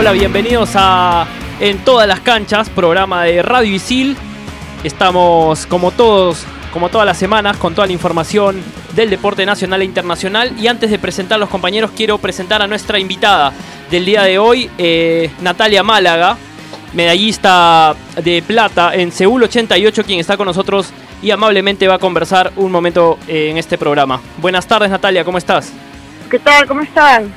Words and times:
hola, 0.00 0.12
bienvenidos 0.12 0.70
a 0.76 1.26
En 1.60 1.76
todas 1.84 2.08
las 2.08 2.20
canchas, 2.20 2.70
programa 2.70 3.24
de 3.24 3.42
Radio 3.42 3.74
Isil. 3.74 4.16
Estamos 4.82 5.66
como 5.66 5.90
todos, 5.90 6.46
como 6.72 6.88
todas 6.88 7.06
las 7.06 7.18
semanas, 7.18 7.58
con 7.58 7.74
toda 7.74 7.86
la 7.86 7.92
información 7.92 8.62
del 8.94 9.10
deporte 9.10 9.44
nacional 9.44 9.82
e 9.82 9.84
internacional. 9.84 10.58
Y 10.58 10.68
antes 10.68 10.90
de 10.90 10.98
presentar 10.98 11.36
a 11.36 11.40
los 11.40 11.50
compañeros, 11.50 11.90
quiero 11.94 12.16
presentar 12.16 12.62
a 12.62 12.66
nuestra 12.66 12.98
invitada 12.98 13.52
del 13.90 14.06
día 14.06 14.22
de 14.22 14.38
hoy, 14.38 14.70
eh, 14.78 15.30
Natalia 15.42 15.82
Málaga, 15.82 16.38
medallista 16.94 17.94
de 18.24 18.40
plata 18.40 18.94
en 18.94 19.12
Seúl 19.12 19.42
88, 19.42 20.02
quien 20.04 20.18
está 20.18 20.38
con 20.38 20.46
nosotros 20.46 20.94
y 21.20 21.30
amablemente 21.30 21.86
va 21.86 21.96
a 21.96 21.98
conversar 21.98 22.52
un 22.56 22.72
momento 22.72 23.18
eh, 23.28 23.50
en 23.50 23.58
este 23.58 23.76
programa. 23.76 24.18
Buenas 24.38 24.66
tardes, 24.66 24.88
Natalia, 24.88 25.24
¿cómo 25.24 25.36
estás? 25.36 25.70
¿Qué 26.30 26.38
tal? 26.38 26.66
¿Cómo 26.66 26.80
están? 26.80 27.30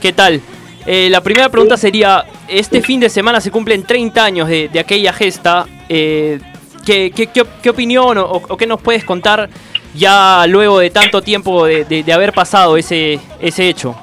¿Qué 0.00 0.12
tal? 0.12 0.40
Eh, 0.86 1.08
la 1.10 1.20
primera 1.20 1.48
pregunta 1.48 1.76
sería, 1.76 2.24
este 2.48 2.80
fin 2.82 3.00
de 3.00 3.10
semana 3.10 3.40
se 3.40 3.50
cumplen 3.50 3.82
30 3.82 4.24
años 4.24 4.48
de, 4.48 4.68
de 4.68 4.80
aquella 4.80 5.12
gesta. 5.12 5.66
Eh, 5.88 6.40
¿qué, 6.84 7.10
qué, 7.10 7.26
qué, 7.26 7.44
qué 7.62 7.70
opinión 7.70 8.18
o, 8.18 8.24
o, 8.24 8.56
qué 8.56 8.66
nos 8.66 8.80
puedes 8.80 9.04
contar 9.04 9.48
ya 9.94 10.46
luego 10.46 10.78
de 10.78 10.90
tanto 10.90 11.20
tiempo 11.22 11.66
de, 11.66 11.84
de, 11.84 12.02
de, 12.02 12.12
haber 12.12 12.32
pasado 12.32 12.76
ese, 12.76 13.20
ese 13.40 13.68
hecho? 13.68 13.94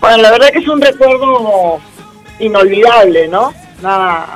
Bueno, 0.00 0.18
la 0.18 0.30
verdad 0.30 0.50
que 0.50 0.58
es 0.58 0.68
un 0.68 0.80
recuerdo 0.80 1.80
inolvidable, 2.38 3.28
¿no? 3.28 3.52
Una, 3.80 4.26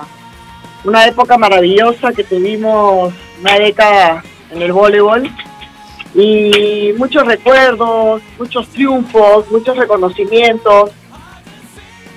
una 0.85 1.07
época 1.07 1.37
maravillosa 1.37 2.13
que 2.13 2.25
tuvimos, 2.25 3.13
una 3.41 3.59
década 3.59 4.23
en 4.51 4.63
el 4.63 4.73
voleibol 4.73 5.31
y 6.15 6.93
muchos 6.97 7.27
recuerdos, 7.27 8.23
muchos 8.39 8.69
triunfos, 8.69 9.51
muchos 9.51 9.77
reconocimientos 9.77 10.91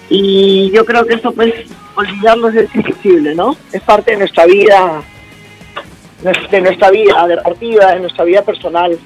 y 0.09 0.71
yo 0.71 0.85
creo 0.85 1.05
que 1.05 1.15
eso 1.15 1.31
pues 1.31 1.53
olvidarlo 1.95 2.49
es 2.49 2.73
imposible, 2.73 3.35
¿no? 3.35 3.55
Es 3.71 3.81
parte 3.81 4.11
de 4.11 4.17
nuestra 4.17 4.45
vida, 4.45 5.01
de 6.51 6.61
nuestra 6.61 6.91
vida 6.91 7.27
deportiva, 7.27 7.93
de 7.93 7.99
nuestra 7.99 8.23
vida 8.23 8.41
personal. 8.41 8.97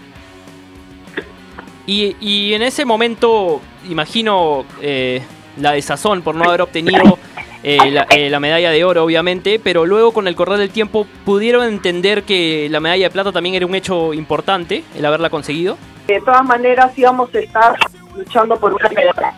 Y, 1.87 2.15
y 2.19 2.53
en 2.53 2.61
ese 2.61 2.85
momento, 2.85 3.61
imagino 3.89 4.65
eh, 4.81 5.21
la 5.57 5.71
desazón 5.71 6.21
por 6.21 6.35
no 6.35 6.45
haber 6.45 6.61
obtenido 6.61 7.17
eh, 7.63 7.91
la, 7.91 8.03
eh, 8.09 8.29
la, 8.29 8.39
medalla 8.39 8.71
de 8.71 8.83
oro, 8.83 9.03
obviamente, 9.03 9.59
pero 9.59 9.85
luego 9.85 10.11
con 10.11 10.27
el 10.27 10.35
correr 10.35 10.59
del 10.59 10.69
tiempo 10.69 11.07
pudieron 11.25 11.65
entender 11.65 12.23
que 12.23 12.67
la 12.69 12.79
medalla 12.79 13.05
de 13.05 13.11
plata 13.11 13.31
también 13.31 13.55
era 13.55 13.65
un 13.65 13.75
hecho 13.75 14.13
importante, 14.13 14.83
el 14.95 15.05
haberla 15.05 15.29
conseguido. 15.29 15.77
De 16.07 16.19
todas 16.21 16.43
maneras 16.43 16.97
íbamos 16.97 17.33
a 17.33 17.39
estar 17.39 17.75
luchando 18.15 18.57
por 18.57 18.73
una 18.73 18.89
medalla. 18.89 19.33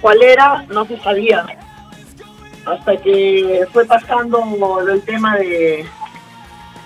¿Cuál 0.00 0.22
era? 0.22 0.64
No 0.68 0.84
se 0.84 0.98
sabía. 0.98 1.46
Hasta 2.64 2.96
que 2.98 3.66
fue 3.72 3.84
pasando 3.86 4.80
el 4.86 5.02
tema 5.02 5.36
de, 5.36 5.86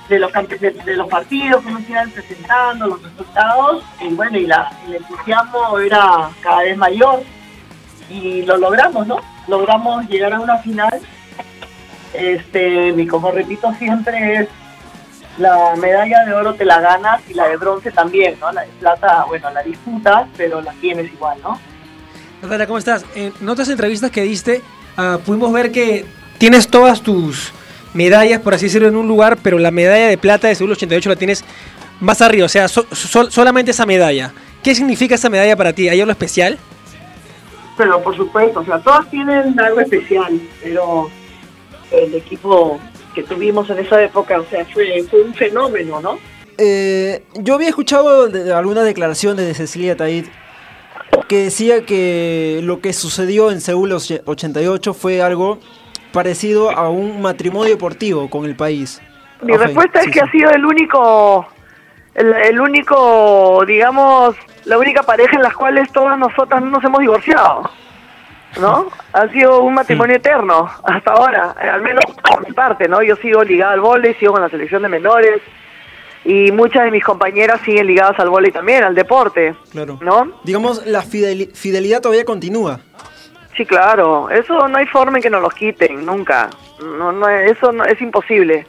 de, 0.08 0.18
los, 0.18 0.32
de, 0.32 0.70
de 0.70 0.96
los 0.96 1.08
partidos, 1.08 1.62
cómo 1.62 1.78
se 1.80 1.90
iban 1.90 2.10
presentando, 2.10 2.86
los 2.86 3.02
resultados, 3.02 3.84
y 4.00 4.08
bueno, 4.14 4.38
y 4.38 4.46
la, 4.46 4.70
el 4.86 4.96
entusiasmo 4.96 5.78
era 5.78 6.30
cada 6.40 6.62
vez 6.62 6.76
mayor 6.76 7.22
y 8.08 8.42
lo 8.42 8.56
logramos, 8.58 9.06
¿no? 9.06 9.18
Logramos 9.48 10.08
llegar 10.08 10.34
a 10.34 10.40
una 10.40 10.58
final. 10.58 11.00
Este, 12.12 12.88
y 12.88 13.06
como 13.06 13.30
repito 13.30 13.72
siempre 13.78 14.34
es 14.34 14.48
la 15.38 15.74
medalla 15.76 16.24
de 16.26 16.34
oro 16.34 16.54
te 16.54 16.64
la 16.66 16.78
ganas 16.78 17.22
y 17.26 17.32
la 17.32 17.48
de 17.48 17.56
bronce 17.56 17.90
también, 17.90 18.38
¿no? 18.38 18.52
La 18.52 18.62
de 18.62 18.68
plata, 18.80 19.24
bueno, 19.24 19.50
la 19.50 19.62
disputas, 19.62 20.28
pero 20.36 20.60
la 20.60 20.72
tienes 20.72 21.10
igual, 21.10 21.38
¿no? 21.42 21.58
Natalia, 22.42 22.66
¿cómo 22.66 22.78
estás? 22.78 23.04
En 23.14 23.48
otras 23.48 23.68
entrevistas 23.68 24.10
que 24.10 24.22
diste, 24.22 24.62
uh, 24.98 25.18
pudimos 25.20 25.52
ver 25.52 25.70
que 25.70 26.04
tienes 26.38 26.68
todas 26.68 27.02
tus 27.02 27.52
medallas, 27.94 28.40
por 28.40 28.54
así 28.54 28.66
decirlo, 28.66 28.88
en 28.88 28.96
un 28.96 29.06
lugar, 29.06 29.38
pero 29.42 29.58
la 29.58 29.70
medalla 29.70 30.08
de 30.08 30.18
plata 30.18 30.48
de 30.48 30.54
Seúl 30.54 30.72
88 30.72 31.08
la 31.08 31.16
tienes 31.16 31.44
más 32.00 32.20
arriba, 32.20 32.46
o 32.46 32.48
sea, 32.48 32.66
so, 32.68 32.84
so, 32.90 33.30
solamente 33.30 33.70
esa 33.70 33.86
medalla. 33.86 34.32
¿Qué 34.62 34.74
significa 34.74 35.14
esa 35.14 35.30
medalla 35.30 35.56
para 35.56 35.72
ti? 35.72 35.88
¿Hay 35.88 36.00
algo 36.00 36.12
especial? 36.12 36.58
pero 37.76 38.02
por 38.02 38.16
supuesto, 38.16 38.60
o 38.60 38.64
sea, 38.64 38.78
todas 38.78 39.08
tienen 39.10 39.58
algo 39.58 39.80
especial, 39.80 40.40
pero 40.62 41.10
el 41.90 42.14
equipo 42.14 42.78
que 43.14 43.22
tuvimos 43.22 43.68
en 43.70 43.78
esa 43.78 44.02
época, 44.02 44.40
o 44.40 44.46
sea, 44.46 44.64
fue, 44.66 45.02
fue 45.10 45.22
un 45.22 45.34
fenómeno, 45.34 46.00
¿no? 46.00 46.18
Eh, 46.58 47.24
yo 47.34 47.54
había 47.54 47.68
escuchado 47.68 48.28
de 48.28 48.52
algunas 48.52 48.84
declaraciones 48.84 49.46
de 49.46 49.54
Cecilia 49.54 49.96
Taid 49.96 50.26
que 51.28 51.44
decía 51.44 51.86
que 51.86 52.60
lo 52.62 52.80
que 52.80 52.92
sucedió 52.92 53.50
en 53.50 53.60
Seúl 53.60 53.92
88 53.92 54.94
fue 54.94 55.22
algo 55.22 55.58
parecido 56.12 56.70
a 56.70 56.90
un 56.90 57.22
matrimonio 57.22 57.70
deportivo 57.70 58.28
con 58.28 58.44
el 58.44 58.54
país. 58.54 59.00
Mi 59.40 59.54
okay, 59.54 59.66
respuesta 59.66 60.00
es 60.00 60.04
sí, 60.06 60.10
que 60.10 60.20
sí. 60.20 60.26
ha 60.26 60.30
sido 60.30 60.50
el 60.50 60.64
único, 60.64 61.46
el, 62.14 62.32
el 62.34 62.60
único, 62.60 63.64
digamos, 63.66 64.36
la 64.64 64.78
única 64.78 65.02
pareja 65.02 65.36
en 65.36 65.42
las 65.42 65.54
cuales 65.54 65.90
todas 65.92 66.18
nosotras 66.18 66.62
no 66.62 66.70
nos 66.70 66.84
hemos 66.84 67.00
divorciado. 67.00 67.70
¿No? 68.60 68.88
Ha 69.14 69.28
sido 69.28 69.60
un 69.62 69.74
matrimonio 69.74 70.14
sí. 70.14 70.20
eterno 70.20 70.70
hasta 70.84 71.12
ahora, 71.12 71.54
al 71.60 71.82
menos 71.82 72.02
por 72.28 72.46
mi 72.46 72.52
parte, 72.54 72.88
¿no? 72.88 73.02
Yo 73.02 73.14
sigo 73.16 73.42
ligada 73.44 73.74
al 73.74 73.80
vóley, 73.80 74.14
sigo 74.14 74.32
con 74.32 74.40
la 74.40 74.48
selección 74.48 74.82
de 74.82 74.88
menores 74.88 75.42
y 76.24 76.52
muchas 76.52 76.84
de 76.84 76.90
mis 76.90 77.04
compañeras 77.04 77.60
siguen 77.64 77.86
ligadas 77.86 78.18
al 78.18 78.30
vóley 78.30 78.52
también, 78.52 78.84
al 78.84 78.94
deporte. 78.94 79.54
Claro. 79.70 79.98
¿No? 80.00 80.32
Digamos, 80.44 80.86
la 80.86 81.02
fidel 81.02 81.50
fidelidad 81.54 82.00
todavía 82.00 82.24
continúa. 82.24 82.80
Sí, 83.56 83.66
claro. 83.66 84.30
Eso 84.30 84.68
no 84.68 84.78
hay 84.78 84.86
forma 84.86 85.18
en 85.18 85.22
que 85.22 85.30
nos 85.30 85.42
los 85.42 85.52
quiten, 85.54 86.06
nunca. 86.06 86.48
No, 86.80 87.12
no, 87.12 87.28
eso 87.28 87.72
no, 87.72 87.84
es 87.84 88.00
imposible. 88.00 88.66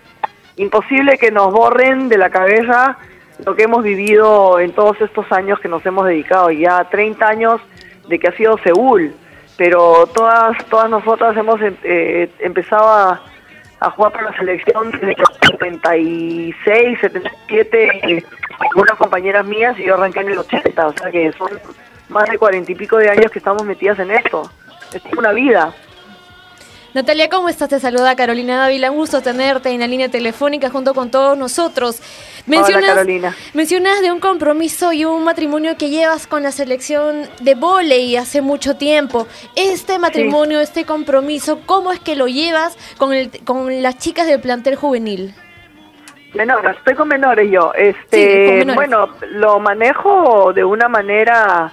Imposible 0.57 1.17
que 1.17 1.31
nos 1.31 1.51
borren 1.51 2.09
de 2.09 2.17
la 2.17 2.29
cabeza 2.29 2.97
lo 3.45 3.55
que 3.55 3.63
hemos 3.63 3.83
vivido 3.83 4.59
en 4.59 4.73
todos 4.73 4.99
estos 5.01 5.31
años 5.31 5.59
que 5.59 5.67
nos 5.67 5.85
hemos 5.85 6.05
dedicado, 6.05 6.51
ya 6.51 6.83
30 6.89 7.27
años 7.27 7.61
de 8.07 8.19
que 8.19 8.27
ha 8.27 8.37
sido 8.37 8.57
Seúl, 8.59 9.13
pero 9.57 10.07
todas 10.07 10.57
todas 10.69 10.89
nosotras 10.89 11.35
hemos 11.35 11.59
eh, 11.61 12.29
empezado 12.39 12.87
a, 12.87 13.21
a, 13.83 13.91
jugar 13.91 14.11
para 14.13 14.31
la 14.31 14.37
selección 14.37 14.91
desde 14.91 15.15
los 15.17 15.29
76, 15.49 16.99
77, 16.99 18.25
algunas 18.59 18.97
compañeras 18.97 19.45
mías 19.45 19.77
y 19.77 19.83
yo 19.83 19.95
arranqué 19.95 20.21
en 20.21 20.29
el 20.29 20.39
80, 20.39 20.87
o 20.87 20.93
sea 20.93 21.11
que 21.11 21.31
son 21.33 21.49
más 22.09 22.29
de 22.29 22.37
cuarenta 22.37 22.71
y 22.71 22.75
pico 22.75 22.97
de 22.97 23.09
años 23.09 23.31
que 23.31 23.39
estamos 23.39 23.63
metidas 23.63 23.99
en 23.99 24.11
esto. 24.11 24.49
Es 24.93 25.01
una 25.17 25.31
vida. 25.31 25.73
Natalia, 26.93 27.27
¿cómo 27.27 27.49
estás? 27.49 27.69
Te 27.69 27.79
saluda 27.79 28.15
Carolina 28.15 28.57
Dávila. 28.57 28.91
Un 28.91 28.97
gusto 28.97 29.21
tenerte 29.21 29.69
en 29.69 29.79
la 29.79 29.87
línea 29.87 30.09
telefónica 30.09 30.69
junto 30.69 30.93
con 30.93 31.09
todos 31.09 31.35
nosotros. 31.35 31.99
Mencionas, 32.45 32.83
Hola, 32.83 32.93
Carolina. 32.93 33.35
mencionas 33.55 33.99
de 34.01 34.11
un 34.11 34.19
compromiso 34.19 34.93
y 34.93 35.03
un 35.03 35.23
matrimonio 35.23 35.75
que 35.75 35.89
llevas 35.89 36.27
con 36.27 36.43
la 36.43 36.51
selección 36.51 37.27
de 37.39 37.55
volei 37.55 38.15
hace 38.15 38.41
mucho 38.41 38.75
tiempo. 38.75 39.27
Este 39.55 39.97
matrimonio, 39.97 40.59
sí. 40.59 40.65
este 40.65 40.85
compromiso, 40.85 41.61
¿cómo 41.65 41.91
es 41.91 41.99
que 41.99 42.15
lo 42.15 42.27
llevas 42.27 42.77
con, 42.99 43.11
el, 43.11 43.31
con 43.43 43.81
las 43.81 43.97
chicas 43.97 44.27
del 44.27 44.39
plantel 44.39 44.75
juvenil? 44.75 45.33
Menores, 46.35 46.77
estoy 46.77 46.93
con 46.93 47.07
menores 47.07 47.49
yo. 47.49 47.73
Este, 47.73 48.17
sí, 48.17 48.45
con 48.45 48.57
menores. 48.59 48.75
Bueno, 48.75 49.09
lo 49.31 49.59
manejo 49.59 50.53
de 50.53 50.63
una 50.63 50.87
manera 50.89 51.71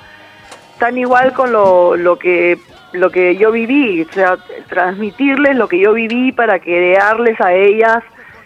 tan 0.79 0.97
igual 0.97 1.35
con 1.35 1.53
lo, 1.53 1.95
lo 1.95 2.19
que 2.19 2.59
lo 2.93 3.11
que 3.11 3.37
yo 3.37 3.53
viví, 3.53 4.03
o 4.03 4.13
sea, 4.13 4.37
transmitirles 4.69 5.57
lo 5.57 5.69
que 5.69 5.79
yo 5.79 5.93
viví 5.93 6.33
para 6.33 6.59
crearles 6.59 7.41
a 7.41 7.53
ellas 7.53 8.03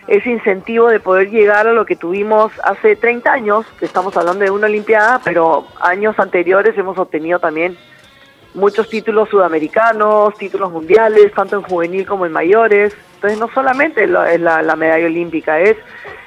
ese 0.07 0.31
incentivo 0.31 0.89
de 0.89 1.01
poder 1.01 1.31
llegar 1.31 1.67
a 1.67 1.73
lo 1.73 1.87
que 1.87 1.97
tuvimos 1.97 2.53
hace 2.63 2.95
30 2.95 3.33
años, 3.33 3.67
que 3.79 3.87
estamos 3.87 4.17
hablando 4.17 4.45
de 4.45 4.51
una 4.51 4.67
Olimpiada, 4.67 5.21
pero 5.25 5.67
años 5.81 6.19
anteriores 6.19 6.77
hemos 6.77 6.99
obtenido 6.99 7.39
también 7.39 7.77
muchos 8.53 8.89
títulos 8.89 9.31
sudamericanos, 9.31 10.37
títulos 10.37 10.71
mundiales, 10.71 11.33
tanto 11.33 11.57
en 11.57 11.63
juvenil 11.63 12.07
como 12.07 12.27
en 12.27 12.33
mayores. 12.33 12.95
Entonces 13.15 13.39
no 13.39 13.49
solamente 13.53 14.05
es 14.05 14.41
la, 14.41 14.63
la 14.63 14.77
medalla 14.77 15.07
olímpica, 15.07 15.59
es 15.61 15.77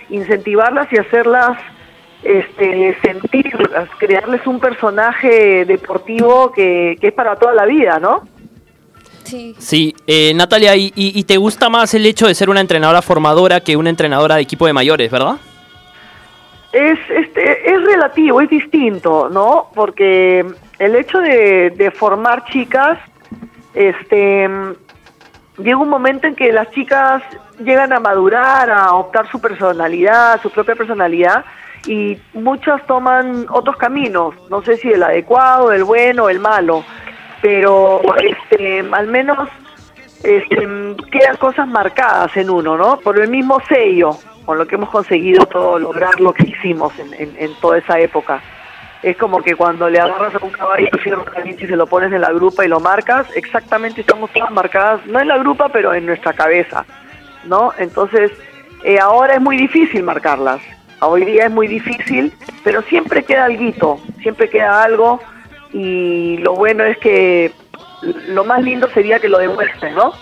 incentivarlas 0.09 0.91
y 0.91 0.97
hacerlas 0.97 1.57
este, 2.23 2.97
sentir, 3.01 3.55
crearles 3.97 4.45
un 4.47 4.59
personaje 4.59 5.65
deportivo 5.65 6.51
que, 6.51 6.97
que, 6.99 7.07
es 7.07 7.13
para 7.13 7.35
toda 7.35 7.53
la 7.53 7.65
vida, 7.65 7.99
¿no? 7.99 8.27
Sí, 9.23 9.55
sí 9.57 9.95
eh, 10.07 10.33
Natalia, 10.33 10.75
y, 10.75 10.91
y, 10.95 11.23
te 11.25 11.37
gusta 11.37 11.69
más 11.69 11.93
el 11.93 12.05
hecho 12.05 12.27
de 12.27 12.35
ser 12.35 12.49
una 12.49 12.61
entrenadora 12.61 13.01
formadora 13.01 13.59
que 13.59 13.75
una 13.75 13.89
entrenadora 13.89 14.35
de 14.35 14.41
equipo 14.41 14.65
de 14.65 14.73
mayores, 14.73 15.11
¿verdad? 15.11 15.37
Es, 16.71 16.99
este, 17.09 17.73
es 17.73 17.83
relativo, 17.83 18.39
es 18.41 18.49
distinto, 18.49 19.29
¿no? 19.29 19.69
Porque 19.73 20.45
el 20.79 20.95
hecho 20.95 21.19
de, 21.19 21.71
de 21.71 21.91
formar 21.91 22.45
chicas, 22.45 22.99
este, 23.73 24.49
llega 25.57 25.77
un 25.77 25.89
momento 25.89 26.27
en 26.27 26.35
que 26.35 26.51
las 26.51 26.69
chicas 26.71 27.21
llegan 27.59 27.93
a 27.93 27.99
madurar, 27.99 28.69
a 28.69 28.93
optar 28.93 29.29
su 29.29 29.39
personalidad, 29.39 30.41
su 30.41 30.49
propia 30.49 30.75
personalidad, 30.75 31.43
y 31.85 32.17
muchas 32.33 32.85
toman 32.87 33.45
otros 33.49 33.77
caminos, 33.77 34.35
no 34.49 34.61
sé 34.61 34.77
si 34.77 34.89
el 34.89 35.03
adecuado, 35.03 35.71
el 35.71 35.83
bueno, 35.83 36.29
el 36.29 36.39
malo. 36.39 36.83
pero 37.41 38.01
este, 38.17 38.83
al 38.91 39.07
menos 39.07 39.47
este, 40.23 40.67
quedan 41.11 41.37
cosas 41.37 41.67
marcadas 41.67 42.35
en 42.35 42.49
uno, 42.49 42.77
¿no? 42.77 42.99
Por 42.99 43.19
el 43.19 43.29
mismo 43.29 43.59
sello, 43.67 44.17
con 44.45 44.57
lo 44.57 44.65
que 44.65 44.75
hemos 44.75 44.89
conseguido 44.89 45.45
todo 45.45 45.77
lograr 45.77 46.19
lo 46.19 46.33
que 46.33 46.43
hicimos 46.43 46.93
en, 46.97 47.53
toda 47.61 47.77
esa 47.77 47.99
época. 47.99 48.41
Es 49.03 49.15
como 49.17 49.43
que 49.43 49.55
cuando 49.55 49.89
le 49.89 49.99
agarras 49.99 50.33
a 50.33 50.43
un 50.43 50.49
caballo 50.49 50.87
y 51.45 51.65
se 51.67 51.75
lo 51.75 51.85
pones 51.85 52.11
en 52.11 52.21
la 52.21 52.31
grupa 52.31 52.65
y 52.65 52.67
lo 52.67 52.79
marcas, 52.79 53.27
exactamente 53.35 54.01
estamos 54.01 54.31
todas 54.31 54.49
marcadas, 54.51 55.05
no 55.05 55.19
en 55.19 55.27
la 55.27 55.37
grupa, 55.37 55.69
pero 55.69 55.93
en 55.93 56.05
nuestra 56.07 56.33
cabeza, 56.33 56.83
¿no? 57.45 57.73
Entonces, 57.77 58.31
eh, 58.83 58.99
ahora 58.99 59.35
es 59.35 59.41
muy 59.41 59.57
difícil 59.57 60.01
marcarlas. 60.01 60.61
Hoy 60.99 61.25
día 61.25 61.45
es 61.45 61.51
muy 61.51 61.67
difícil, 61.67 62.33
pero 62.63 62.81
siempre 62.83 63.23
queda 63.23 63.45
algo, 63.45 64.01
siempre 64.21 64.49
queda 64.49 64.83
algo 64.83 65.19
y 65.71 66.37
lo 66.37 66.55
bueno 66.55 66.83
es 66.85 66.97
que 66.97 67.51
lo 68.27 68.43
más 68.43 68.63
lindo 68.63 68.89
sería 68.89 69.19
que 69.19 69.29
lo 69.29 69.37
demuestren, 69.37 69.93
¿no? 69.93 70.13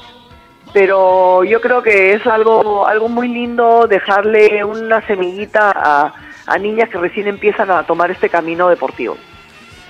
Pero 0.73 1.45
yo 1.45 1.61
creo 1.61 1.81
que 1.81 2.13
es 2.13 2.27
algo, 2.27 2.85
algo 2.85 3.07
muy 3.07 3.29
lindo 3.29 3.87
dejarle 3.87 4.65
una 4.65 5.05
semillita 5.07 5.71
a, 5.73 6.57
niñas 6.59 6.89
que 6.89 6.97
recién 6.97 7.27
empiezan 7.27 7.71
a 7.71 7.83
tomar 7.83 8.11
este 8.11 8.29
camino 8.29 8.67
deportivo. 8.67 9.17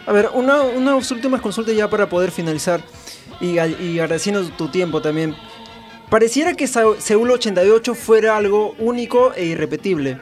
A 0.05 0.11
ver, 0.11 0.29
una, 0.33 0.61
unas 0.61 1.09
últimas 1.11 1.41
consultas 1.41 1.75
ya 1.75 1.89
para 1.89 2.07
poder 2.07 2.29
finalizar 2.29 2.79
y, 3.41 3.59
y 3.59 3.99
agradeciendo 3.99 4.47
tu 4.49 4.67
tiempo 4.67 5.01
también. 5.01 5.35
Pareciera 6.09 6.53
que 6.53 6.67
Seúl 6.67 7.31
88 7.31 7.95
fuera 7.95 8.37
algo 8.37 8.75
único 8.77 9.33
e 9.33 9.45
irrepetible. 9.45 10.19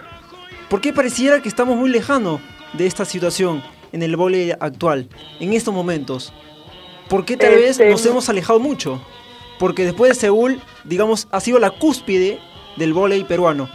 ¿Por 0.73 0.81
qué 0.81 0.91
pareciera 0.91 1.39
que 1.39 1.49
estamos 1.49 1.77
muy 1.77 1.87
lejanos 1.87 2.41
de 2.73 2.87
esta 2.87 3.05
situación 3.05 3.61
en 3.91 4.01
el 4.01 4.15
vóley 4.15 4.53
actual, 4.59 5.07
en 5.39 5.53
estos 5.53 5.71
momentos? 5.71 6.33
¿Por 7.09 7.25
qué 7.25 7.37
tal 7.37 7.53
vez 7.53 7.79
este, 7.79 7.91
nos 7.91 8.03
hemos 8.07 8.27
alejado 8.27 8.59
mucho? 8.59 8.99
Porque 9.59 9.83
después 9.83 10.09
de 10.09 10.15
Seúl, 10.15 10.59
digamos, 10.83 11.27
ha 11.29 11.41
sido 11.41 11.59
la 11.59 11.69
cúspide 11.69 12.39
del 12.75 12.91
vóley 12.91 13.23
peruano. 13.23 13.69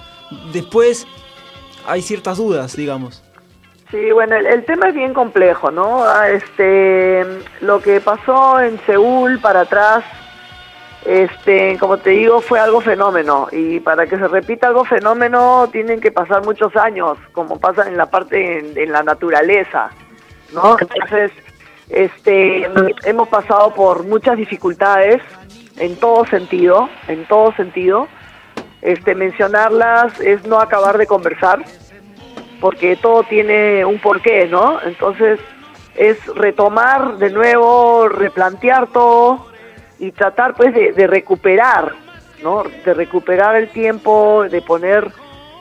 Después 0.52 1.06
hay 1.86 2.02
ciertas 2.02 2.36
dudas, 2.36 2.74
digamos. 2.74 3.22
Sí, 3.92 4.10
bueno, 4.10 4.34
el, 4.34 4.64
tema 4.64 4.88
es 4.88 4.94
bien 4.96 5.14
complejo, 5.14 5.70
¿no? 5.70 6.02
Ah, 6.02 6.28
este, 6.28 7.24
lo 7.60 7.80
que 7.80 8.00
pasó 8.00 8.60
en 8.60 8.76
Seúl 8.86 9.38
para 9.38 9.60
atrás, 9.60 10.02
este, 11.04 11.78
como 11.78 11.98
te 11.98 12.10
digo, 12.10 12.40
fue 12.40 12.58
algo 12.60 12.80
fenómeno. 12.80 13.48
Y 13.52 13.80
para 13.80 14.06
que 14.06 14.18
se 14.18 14.28
repita 14.28 14.68
algo 14.68 14.84
fenómeno, 14.84 15.68
tienen 15.70 16.00
que 16.00 16.12
pasar 16.12 16.44
muchos 16.44 16.74
años, 16.76 17.18
como 17.32 17.58
pasa 17.58 17.88
en 17.88 17.96
la 17.96 18.06
parte, 18.06 18.82
en, 18.82 18.92
la 18.92 19.02
naturaleza, 19.02 19.90
¿no? 20.52 20.76
Entonces, 20.80 21.30
este, 21.88 22.68
hemos 23.04 23.28
pasado 23.28 23.72
por 23.74 24.04
muchas 24.04 24.36
dificultades 24.36 25.22
en 25.78 25.96
todo 25.96 26.26
sentido, 26.26 26.88
en 27.06 27.26
todo 27.26 27.52
sentido. 27.52 28.08
Este, 28.82 29.14
mencionarlas 29.14 30.20
es 30.20 30.46
no 30.46 30.60
acabar 30.60 30.98
de 30.98 31.06
conversar, 31.06 31.64
porque 32.60 32.96
todo 32.96 33.22
tiene 33.22 33.84
un 33.84 33.98
porqué, 33.98 34.46
¿no? 34.46 34.80
Entonces 34.82 35.40
es 35.94 36.24
retomar 36.26 37.18
de 37.18 37.30
nuevo, 37.30 38.08
replantear 38.08 38.86
todo 38.88 39.47
y 39.98 40.12
tratar 40.12 40.54
pues 40.54 40.74
de, 40.74 40.92
de 40.92 41.06
recuperar, 41.06 41.92
¿no? 42.42 42.62
De 42.84 42.94
recuperar 42.94 43.56
el 43.56 43.68
tiempo, 43.70 44.44
de 44.48 44.62
poner 44.62 45.10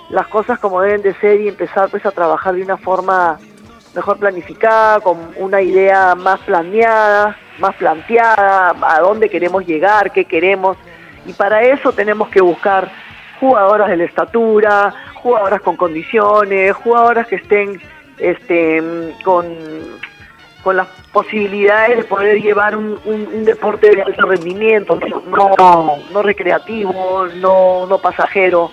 las 0.10 0.28
cosas 0.28 0.60
como 0.60 0.82
deben 0.82 1.02
de 1.02 1.14
ser 1.16 1.42
y 1.42 1.48
empezar 1.48 1.90
pues 1.90 2.06
a 2.06 2.12
trabajar 2.12 2.56
de 2.56 2.62
una 2.62 2.78
forma 2.78 3.40
mejor 3.94 4.18
planificada, 4.18 5.00
con 5.00 5.18
una 5.38 5.62
idea 5.62 6.16
más 6.16 6.40
planeada, 6.42 7.36
más 7.60 7.76
planteada, 7.76 8.76
a 8.82 9.00
dónde 9.00 9.30
queremos 9.30 9.66
llegar, 9.66 10.12
qué 10.12 10.26
queremos. 10.26 10.78
Y 11.26 11.34
para 11.34 11.64
eso 11.64 11.92
tenemos 11.92 12.30
que 12.30 12.42
buscar 12.42 12.90
jugadoras 13.40 13.90
de 13.90 13.98
la 13.98 14.04
estatura, 14.06 14.94
jugadoras 15.16 15.62
con 15.62 15.76
condiciones, 15.76 16.74
jugadoras 16.74 17.28
que 17.28 17.36
estén 17.36 17.82
este, 18.20 19.14
con, 19.24 19.46
con 20.68 20.76
las 20.76 20.90
posibilidades 21.14 21.96
de 21.96 22.04
poder 22.04 22.42
llevar 22.42 22.76
un, 22.76 23.00
deporte 23.46 23.90
de 23.90 24.02
alto 24.02 24.26
rendimiento, 24.26 25.00
no, 26.12 26.22
recreativo, 26.22 27.26
no, 27.36 27.86
no 27.86 27.98
pasajero 28.00 28.70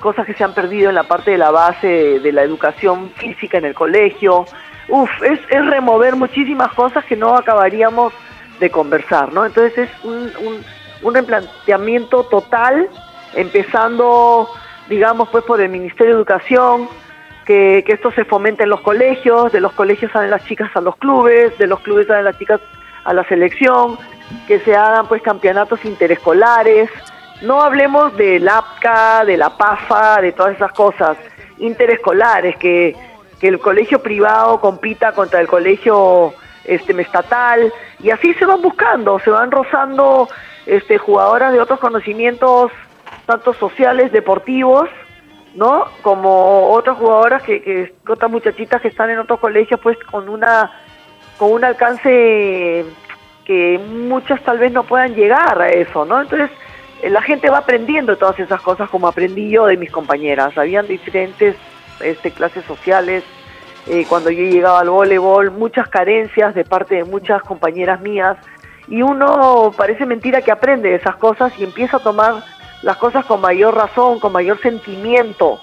cosas 0.00 0.26
que 0.26 0.34
se 0.34 0.44
han 0.44 0.52
perdido 0.52 0.90
en 0.90 0.96
la 0.96 1.04
parte 1.04 1.30
de 1.30 1.38
la 1.38 1.50
base 1.50 2.20
de 2.20 2.32
la 2.32 2.42
educación 2.42 3.08
física 3.16 3.56
en 3.56 3.64
el 3.64 3.72
colegio. 3.72 4.44
Uf, 4.90 5.08
es, 5.22 5.40
es 5.48 5.64
remover 5.64 6.14
muchísimas 6.14 6.74
cosas 6.74 7.06
que 7.06 7.16
no 7.16 7.34
acabaríamos 7.34 8.12
de 8.58 8.70
conversar, 8.70 9.32
¿no? 9.32 9.46
Entonces 9.46 9.88
es 9.88 10.04
un, 10.04 10.30
un, 10.44 10.62
un 11.00 11.14
replanteamiento 11.14 12.24
total, 12.24 12.86
empezando, 13.32 14.46
digamos, 14.90 15.30
pues 15.30 15.42
por 15.44 15.58
el 15.62 15.70
Ministerio 15.70 16.16
de 16.16 16.18
Educación, 16.18 16.86
que, 17.44 17.84
esto 17.86 18.10
se 18.12 18.24
fomente 18.24 18.64
en 18.64 18.70
los 18.70 18.80
colegios, 18.80 19.52
de 19.52 19.60
los 19.60 19.72
colegios 19.72 20.12
salen 20.12 20.30
las 20.30 20.44
chicas 20.44 20.70
a 20.74 20.80
los 20.80 20.96
clubes, 20.96 21.56
de 21.58 21.66
los 21.66 21.80
clubes 21.80 22.06
salen 22.06 22.24
las 22.24 22.38
chicas 22.38 22.60
a 23.04 23.12
la 23.12 23.24
selección, 23.24 23.98
que 24.46 24.60
se 24.60 24.76
hagan 24.76 25.06
pues 25.08 25.22
campeonatos 25.22 25.84
interescolares, 25.84 26.90
no 27.42 27.62
hablemos 27.62 28.16
del 28.16 28.48
APCA, 28.48 29.24
de 29.24 29.36
la 29.36 29.56
PAFA, 29.56 30.20
de 30.20 30.32
todas 30.32 30.56
esas 30.56 30.72
cosas 30.72 31.16
interescolares, 31.58 32.56
que, 32.56 32.94
que 33.40 33.48
el 33.48 33.58
colegio 33.58 34.02
privado 34.02 34.60
compita 34.60 35.12
contra 35.12 35.40
el 35.40 35.48
colegio 35.48 36.34
este 36.64 37.00
estatal. 37.00 37.72
Y 38.00 38.10
así 38.10 38.34
se 38.34 38.46
van 38.46 38.60
buscando, 38.62 39.18
se 39.20 39.30
van 39.30 39.50
rozando 39.50 40.28
este 40.66 40.98
jugadoras 40.98 41.52
de 41.52 41.60
otros 41.60 41.80
conocimientos 41.80 42.70
tanto 43.26 43.54
sociales, 43.54 44.12
deportivos, 44.12 44.88
¿no? 45.54 45.86
Como 46.02 46.70
otras 46.70 46.96
jugadoras 46.96 47.42
que, 47.42 47.62
que 47.62 47.92
otras 48.08 48.30
muchachitas 48.30 48.80
que 48.80 48.88
están 48.88 49.10
en 49.10 49.18
otros 49.18 49.40
colegios 49.40 49.80
pues 49.80 49.98
con 50.10 50.28
una 50.28 50.70
con 51.36 51.52
un 51.52 51.64
alcance 51.64 52.84
que 53.44 53.78
muchas 53.78 54.42
tal 54.44 54.58
vez 54.58 54.70
no 54.72 54.84
puedan 54.84 55.14
llegar 55.14 55.60
a 55.60 55.70
eso, 55.70 56.04
¿no? 56.04 56.20
Entonces, 56.20 56.50
eh, 57.02 57.10
la 57.10 57.22
gente 57.22 57.50
va 57.50 57.58
aprendiendo 57.58 58.16
todas 58.16 58.38
esas 58.38 58.60
cosas 58.60 58.88
como 58.90 59.08
aprendí 59.08 59.50
yo 59.50 59.66
de 59.66 59.76
mis 59.76 59.90
compañeras. 59.90 60.56
Habían 60.56 60.86
diferentes 60.86 61.56
este, 62.00 62.30
clases 62.30 62.64
sociales. 62.66 63.24
Eh, 63.86 64.04
cuando 64.08 64.30
yo 64.30 64.44
llegaba 64.44 64.80
al 64.80 64.90
voleibol, 64.90 65.50
muchas 65.50 65.88
carencias 65.88 66.54
de 66.54 66.64
parte 66.64 66.96
de 66.96 67.04
muchas 67.04 67.42
compañeras 67.42 68.00
mías. 68.00 68.36
Y 68.86 69.02
uno 69.02 69.72
parece 69.76 70.04
mentira 70.04 70.42
que 70.42 70.52
aprende 70.52 70.94
esas 70.94 71.16
cosas 71.16 71.52
y 71.58 71.64
empieza 71.64 71.96
a 71.96 72.00
tomar 72.00 72.44
las 72.82 72.96
cosas 72.96 73.24
con 73.26 73.40
mayor 73.40 73.74
razón, 73.74 74.20
con 74.20 74.32
mayor 74.32 74.60
sentimiento, 74.60 75.60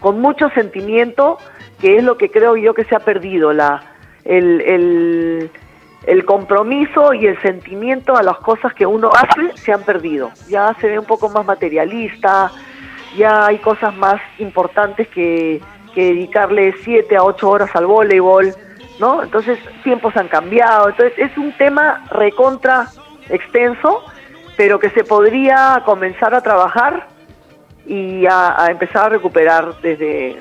con 0.00 0.20
mucho 0.20 0.48
sentimiento, 0.50 1.38
que 1.80 1.96
es 1.96 2.04
lo 2.04 2.16
que 2.16 2.30
creo 2.30 2.56
yo 2.56 2.74
que 2.74 2.84
se 2.84 2.96
ha 2.96 3.00
perdido, 3.00 3.52
la, 3.52 3.82
el, 4.24 5.50
el 6.06 6.24
compromiso 6.24 7.12
y 7.12 7.26
el 7.26 7.40
sentimiento 7.42 8.16
a 8.16 8.22
las 8.22 8.38
cosas 8.38 8.72
que 8.74 8.86
uno 8.86 9.10
hace 9.12 9.56
se 9.56 9.72
han 9.72 9.82
perdido. 9.82 10.30
Ya 10.48 10.74
se 10.80 10.88
ve 10.88 10.98
un 10.98 11.04
poco 11.04 11.28
más 11.28 11.44
materialista, 11.44 12.50
ya 13.16 13.46
hay 13.46 13.58
cosas 13.58 13.94
más 13.96 14.20
importantes 14.38 15.08
que, 15.08 15.60
dedicarle 15.94 16.72
siete 16.84 17.16
a 17.16 17.24
ocho 17.24 17.50
horas 17.50 17.74
al 17.74 17.86
voleibol, 17.86 18.54
¿no? 19.00 19.24
Entonces 19.24 19.58
tiempos 19.82 20.16
han 20.16 20.28
cambiado, 20.28 20.90
entonces 20.90 21.18
es 21.18 21.36
un 21.36 21.50
tema 21.58 22.04
recontra 22.12 22.86
extenso, 23.28 24.04
pero 24.58 24.80
que 24.80 24.90
se 24.90 25.04
podría 25.04 25.82
comenzar 25.86 26.34
a 26.34 26.40
trabajar 26.40 27.06
y 27.86 28.26
a, 28.26 28.64
a 28.64 28.70
empezar 28.72 29.06
a 29.06 29.08
recuperar 29.10 29.80
desde, 29.80 30.36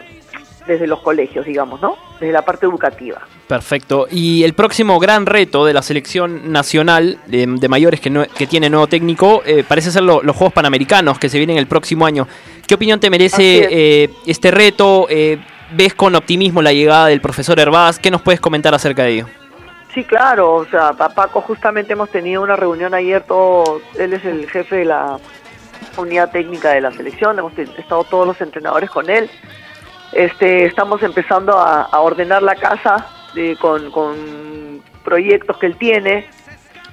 desde 0.66 0.88
los 0.88 1.02
colegios, 1.02 1.46
digamos, 1.46 1.80
¿no? 1.80 1.96
Desde 2.20 2.34
la 2.34 2.42
parte 2.42 2.66
educativa. 2.66 3.22
Perfecto. 3.48 4.08
Y 4.10 4.44
el 4.44 4.56
próximo 4.56 5.00
gran 5.00 5.28
reto 5.28 5.66
de 5.66 5.74
la 5.74 5.84
selección 5.84 6.52
nacional 6.52 7.20
de, 7.28 7.46
mayores 7.70 8.02
que, 8.02 8.28
que, 8.36 8.48
tiene 8.48 8.72
nuevo 8.72 8.88
técnico 8.88 9.44
eh, 9.46 9.64
parece 9.66 9.92
ser 9.92 10.02
los 10.02 10.36
Juegos 10.36 10.52
Panamericanos 10.52 11.20
que 11.20 11.30
se 11.30 11.38
vienen 11.38 11.58
el 11.58 11.68
próximo 11.68 12.08
año. 12.08 12.28
¿Qué 12.66 12.74
opinión 12.74 13.00
te 13.00 13.12
merece 13.12 13.68
eh, 13.70 14.10
este 14.26 14.50
reto? 14.50 15.06
Eh, 15.12 15.38
¿Ves 15.74 15.94
con 15.94 16.16
optimismo 16.16 16.64
la 16.64 16.74
llegada 16.74 17.06
del 17.06 17.22
profesor 17.22 17.60
Herbaz? 17.60 18.00
¿Qué 18.00 18.10
nos 18.10 18.24
puedes 18.24 18.42
comentar 18.42 18.74
acerca 18.74 19.04
de 19.04 19.12
ello? 19.12 19.28
Sí, 19.98 20.04
claro. 20.04 20.54
O 20.54 20.66
sea, 20.66 20.94
Paco, 20.94 21.42
justamente 21.42 21.94
hemos 21.94 22.12
tenido 22.12 22.44
una 22.44 22.56
reunión 22.56 22.94
ayer. 22.94 23.24
Todo, 23.24 23.82
él 23.98 24.14
es 24.14 24.24
el 24.26 24.48
jefe 24.48 24.76
de 24.76 24.86
la 24.86 25.18
unidad 25.98 26.30
técnica 26.30 26.70
de 26.70 26.82
la 26.82 26.92
selección. 26.92 27.40
Hemos 27.40 27.58
estado 27.58 28.04
todos 28.04 28.28
los 28.28 28.40
entrenadores 28.40 28.92
con 28.92 29.10
él. 29.10 29.28
Este, 30.12 30.66
estamos 30.66 31.02
empezando 31.02 31.58
a 31.58 32.00
ordenar 32.00 32.44
la 32.44 32.54
casa 32.54 33.08
con, 33.60 34.84
proyectos 35.04 35.58
que 35.58 35.66
él 35.66 35.78
tiene 35.78 36.30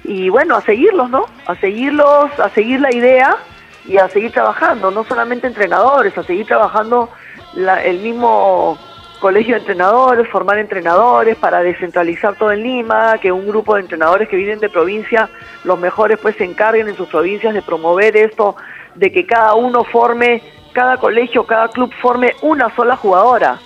y 0.03 0.29
bueno, 0.29 0.55
a 0.55 0.61
seguirlos, 0.61 1.07
¿no? 1.11 1.25
A 1.45 1.53
seguirlos, 1.57 2.39
a 2.39 2.49
seguir 2.55 2.81
la 2.81 2.91
idea 2.91 3.37
y 3.85 3.97
a 3.97 4.09
seguir 4.09 4.31
trabajando, 4.31 4.89
no 4.89 5.03
solamente 5.03 5.45
entrenadores, 5.45 6.17
a 6.17 6.23
seguir 6.23 6.47
trabajando 6.47 7.11
el 7.55 7.99
mismo 7.99 8.79
colegio 9.19 9.55
de 9.55 9.61
entrenadores, 9.61 10.27
formar 10.27 10.57
entrenadores 10.57 11.35
para 11.37 11.61
descentralizar 11.61 12.35
todo 12.35 12.51
en 12.51 12.63
Lima, 12.63 13.17
que 13.19 13.31
un 13.31 13.47
grupo 13.47 13.75
de 13.75 13.81
entrenadores 13.81 14.29
que 14.29 14.35
vienen 14.35 14.59
de 14.59 14.69
provincia, 14.69 15.29
los 15.63 15.79
mejores 15.79 16.19
pues 16.19 16.35
se 16.35 16.43
encarguen 16.43 16.87
en 16.87 16.95
sus 16.95 17.07
provincias 17.07 17.53
de 17.53 17.61
promover 17.61 18.15
esto, 18.17 18.55
de 18.95 19.11
que 19.11 19.25
cada 19.25 19.55
uno 19.55 19.83
forme, 19.83 20.41
cada 20.73 20.97
colegio, 20.97 21.45
cada 21.45 21.67
club 21.69 21.91
forme 22.01 22.35
una 22.41 22.73
sola 22.75 22.95
jugadora, 22.95 23.59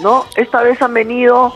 ¿no? 0.00 0.24
Esta 0.36 0.62
vez 0.62 0.80
han 0.82 0.94
venido, 0.94 1.54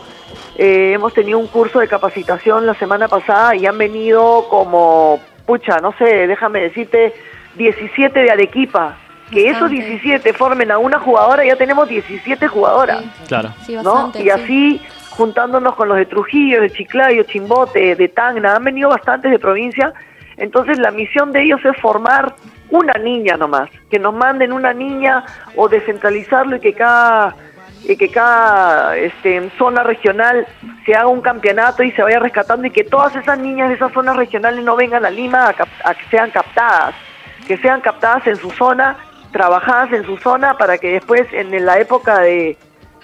eh, 0.55 0.91
hemos 0.93 1.13
tenido 1.13 1.39
un 1.39 1.47
curso 1.47 1.79
de 1.79 1.87
capacitación 1.87 2.65
la 2.65 2.73
semana 2.75 3.07
pasada 3.07 3.55
y 3.55 3.65
han 3.65 3.77
venido 3.77 4.47
como, 4.49 5.19
pucha, 5.45 5.77
no 5.77 5.93
sé, 5.97 6.27
déjame 6.27 6.61
decirte, 6.61 7.13
17 7.55 8.19
de 8.19 8.31
Arequipa, 8.31 8.97
que 9.31 9.49
esos 9.49 9.69
17 9.69 10.33
formen 10.33 10.71
a 10.71 10.77
una 10.77 10.99
jugadora, 10.99 11.45
ya 11.45 11.55
tenemos 11.55 11.87
17 11.89 12.47
jugadoras. 12.47 13.03
Claro. 13.27 13.53
¿no? 13.83 14.11
y 14.15 14.29
así, 14.29 14.81
juntándonos 15.11 15.75
con 15.75 15.89
los 15.89 15.97
de 15.97 16.05
Trujillo, 16.05 16.61
de 16.61 16.69
Chiclayo, 16.69 17.23
Chimbote, 17.23 17.95
de 17.95 18.07
Tacna, 18.07 18.55
han 18.55 18.63
venido 18.63 18.89
bastantes 18.89 19.31
de 19.31 19.39
provincia. 19.39 19.93
Entonces, 20.37 20.77
la 20.79 20.91
misión 20.91 21.31
de 21.31 21.43
ellos 21.43 21.59
es 21.65 21.75
formar 21.81 22.35
una 22.69 22.93
niña 22.93 23.37
nomás, 23.37 23.69
que 23.89 23.99
nos 23.99 24.13
manden 24.13 24.51
una 24.51 24.73
niña 24.73 25.23
o 25.55 25.67
descentralizarlo 25.69 26.57
y 26.57 26.59
que 26.59 26.73
cada 26.73 27.35
y 27.83 27.95
que 27.95 28.09
cada 28.09 28.97
este, 28.97 29.49
zona 29.57 29.83
regional 29.83 30.45
se 30.85 30.93
haga 30.93 31.07
un 31.07 31.21
campeonato 31.21 31.83
y 31.83 31.91
se 31.91 32.01
vaya 32.01 32.19
rescatando 32.19 32.67
y 32.67 32.71
que 32.71 32.83
todas 32.83 33.15
esas 33.15 33.39
niñas 33.39 33.69
de 33.69 33.75
esas 33.75 33.93
zonas 33.93 34.17
regionales 34.17 34.63
no 34.65 34.75
vengan 34.75 35.05
a 35.05 35.09
Lima 35.09 35.47
a 35.47 35.93
que 35.93 36.05
sean 36.09 36.29
captadas, 36.31 36.95
que 37.47 37.55
sean 37.57 37.79
captadas 37.79 38.27
en 38.27 38.35
su 38.35 38.51
zona 38.51 38.97
trabajadas 39.37 39.93
en 39.93 40.03
su 40.03 40.17
zona 40.17 40.57
para 40.57 40.79
que 40.79 40.93
después 40.93 41.21
en 41.31 41.63
la 41.63 41.79
época 41.79 42.21
de, 42.21 42.57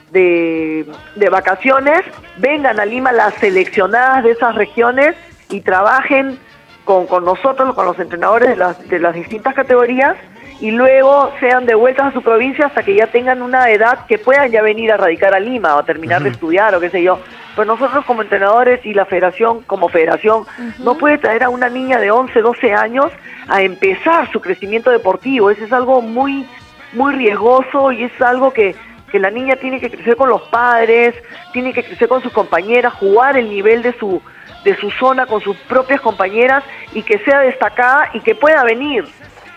de, 0.09 1.29
vacaciones 1.29 2.01
vengan 2.37 2.79
a 2.79 2.85
Lima 2.85 3.11
las 3.11 3.35
seleccionadas 3.35 4.23
de 4.23 4.31
esas 4.31 4.55
regiones 4.55 5.15
y 5.51 5.61
trabajen 5.61 6.39
con, 6.85 7.05
con 7.05 7.23
nosotros, 7.23 7.75
con 7.75 7.85
los 7.85 7.99
entrenadores 7.99 8.49
de 8.49 8.55
las, 8.55 8.89
de 8.89 8.97
las 8.97 9.13
distintas 9.13 9.53
categorías 9.53 10.17
y 10.59 10.71
luego 10.71 11.31
sean 11.39 11.67
devueltas 11.67 12.07
a 12.07 12.13
su 12.13 12.23
provincia 12.23 12.65
hasta 12.65 12.81
que 12.81 12.95
ya 12.95 13.05
tengan 13.05 13.43
una 13.43 13.69
edad 13.69 14.07
que 14.07 14.17
puedan 14.17 14.49
ya 14.49 14.63
venir 14.63 14.91
a 14.91 14.97
radicar 14.97 15.35
a 15.35 15.39
Lima 15.39 15.75
o 15.75 15.79
a 15.79 15.85
terminar 15.85 16.23
de 16.23 16.29
estudiar 16.29 16.73
o 16.73 16.79
qué 16.79 16.89
sé 16.89 17.03
yo. 17.03 17.19
Pero 17.55 17.65
nosotros 17.65 18.05
como 18.05 18.21
entrenadores 18.21 18.85
y 18.85 18.93
la 18.93 19.05
federación 19.05 19.61
como 19.63 19.89
federación 19.89 20.45
no 20.79 20.95
puede 20.97 21.17
traer 21.17 21.43
a 21.43 21.49
una 21.49 21.69
niña 21.69 21.99
de 21.99 22.11
11, 22.11 22.41
12 22.41 22.73
años 22.73 23.11
a 23.47 23.61
empezar 23.61 24.31
su 24.31 24.41
crecimiento 24.41 24.89
deportivo. 24.89 25.49
Eso 25.49 25.63
es 25.65 25.71
algo 25.71 26.01
muy, 26.01 26.47
muy 26.93 27.13
riesgoso 27.13 27.91
y 27.91 28.03
es 28.03 28.21
algo 28.21 28.51
que, 28.51 28.75
que 29.11 29.19
la 29.19 29.29
niña 29.29 29.55
tiene 29.55 29.79
que 29.79 29.91
crecer 29.91 30.15
con 30.15 30.29
los 30.29 30.41
padres, 30.43 31.15
tiene 31.51 31.73
que 31.73 31.83
crecer 31.83 32.07
con 32.07 32.21
sus 32.23 32.31
compañeras, 32.31 32.93
jugar 32.93 33.37
el 33.37 33.49
nivel 33.49 33.81
de 33.83 33.93
su 33.93 34.21
de 34.63 34.77
su 34.77 34.89
zona 34.91 35.25
con 35.25 35.41
sus 35.41 35.57
propias 35.57 35.99
compañeras 35.99 36.63
y 36.93 37.03
que 37.03 37.17
sea 37.19 37.41
destacada 37.41 38.09
y 38.13 38.21
que 38.21 38.33
pueda 38.33 38.63
venir 38.63 39.05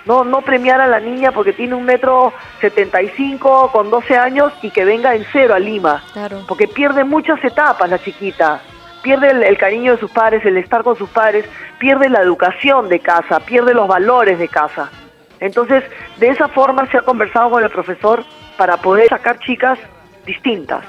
no, 0.07 0.25
no 0.25 0.41
premiar 0.41 0.81
a 0.81 0.87
la 0.87 1.01
niña 1.01 1.33
porque 1.33 1.53
tiene 1.53 1.75
un 1.75 1.85
metro 1.85 2.33
setenta 2.61 3.03
y 3.03 3.09
cinco 3.11 3.71
con 3.73 3.91
12 3.91 4.17
años 4.17 4.53
y 4.63 4.71
que 4.71 4.85
venga 4.85 5.15
en 5.15 5.27
cero 5.33 5.55
a 5.55 5.59
Lima. 5.59 6.03
Porque 6.47 6.69
pierde 6.69 7.05
muchas 7.05 7.43
etapas 7.45 7.91
la 7.91 7.99
chiquita. 7.99 8.61
Pierde 9.03 9.31
el, 9.31 9.59
cariño 9.59 9.93
de 9.93 9.99
sus 9.99 10.11
padres, 10.11 10.45
el 10.45 10.57
estar 10.57 10.83
con 10.83 10.97
sus 10.97 11.09
padres, 11.11 11.45
pierde 11.79 12.09
la 12.09 12.21
educación 12.21 12.89
de 12.89 13.01
casa, 13.01 13.41
pierde 13.41 13.75
los 13.75 13.87
valores 13.87 14.39
de 14.39 14.49
casa. 14.49 14.91
Entonces, 15.39 15.85
de 16.19 16.29
esa 16.29 16.49
forma 16.49 16.91
se 16.91 16.99
ha 16.99 17.03
conversado 17.03 17.51
con 17.51 17.63
el 17.63 17.71
profesor 17.71 18.25
para 18.57 18.79
poder 18.79 19.09
sacar 19.09 19.39
chicas 19.41 19.79
distintas, 20.25 20.85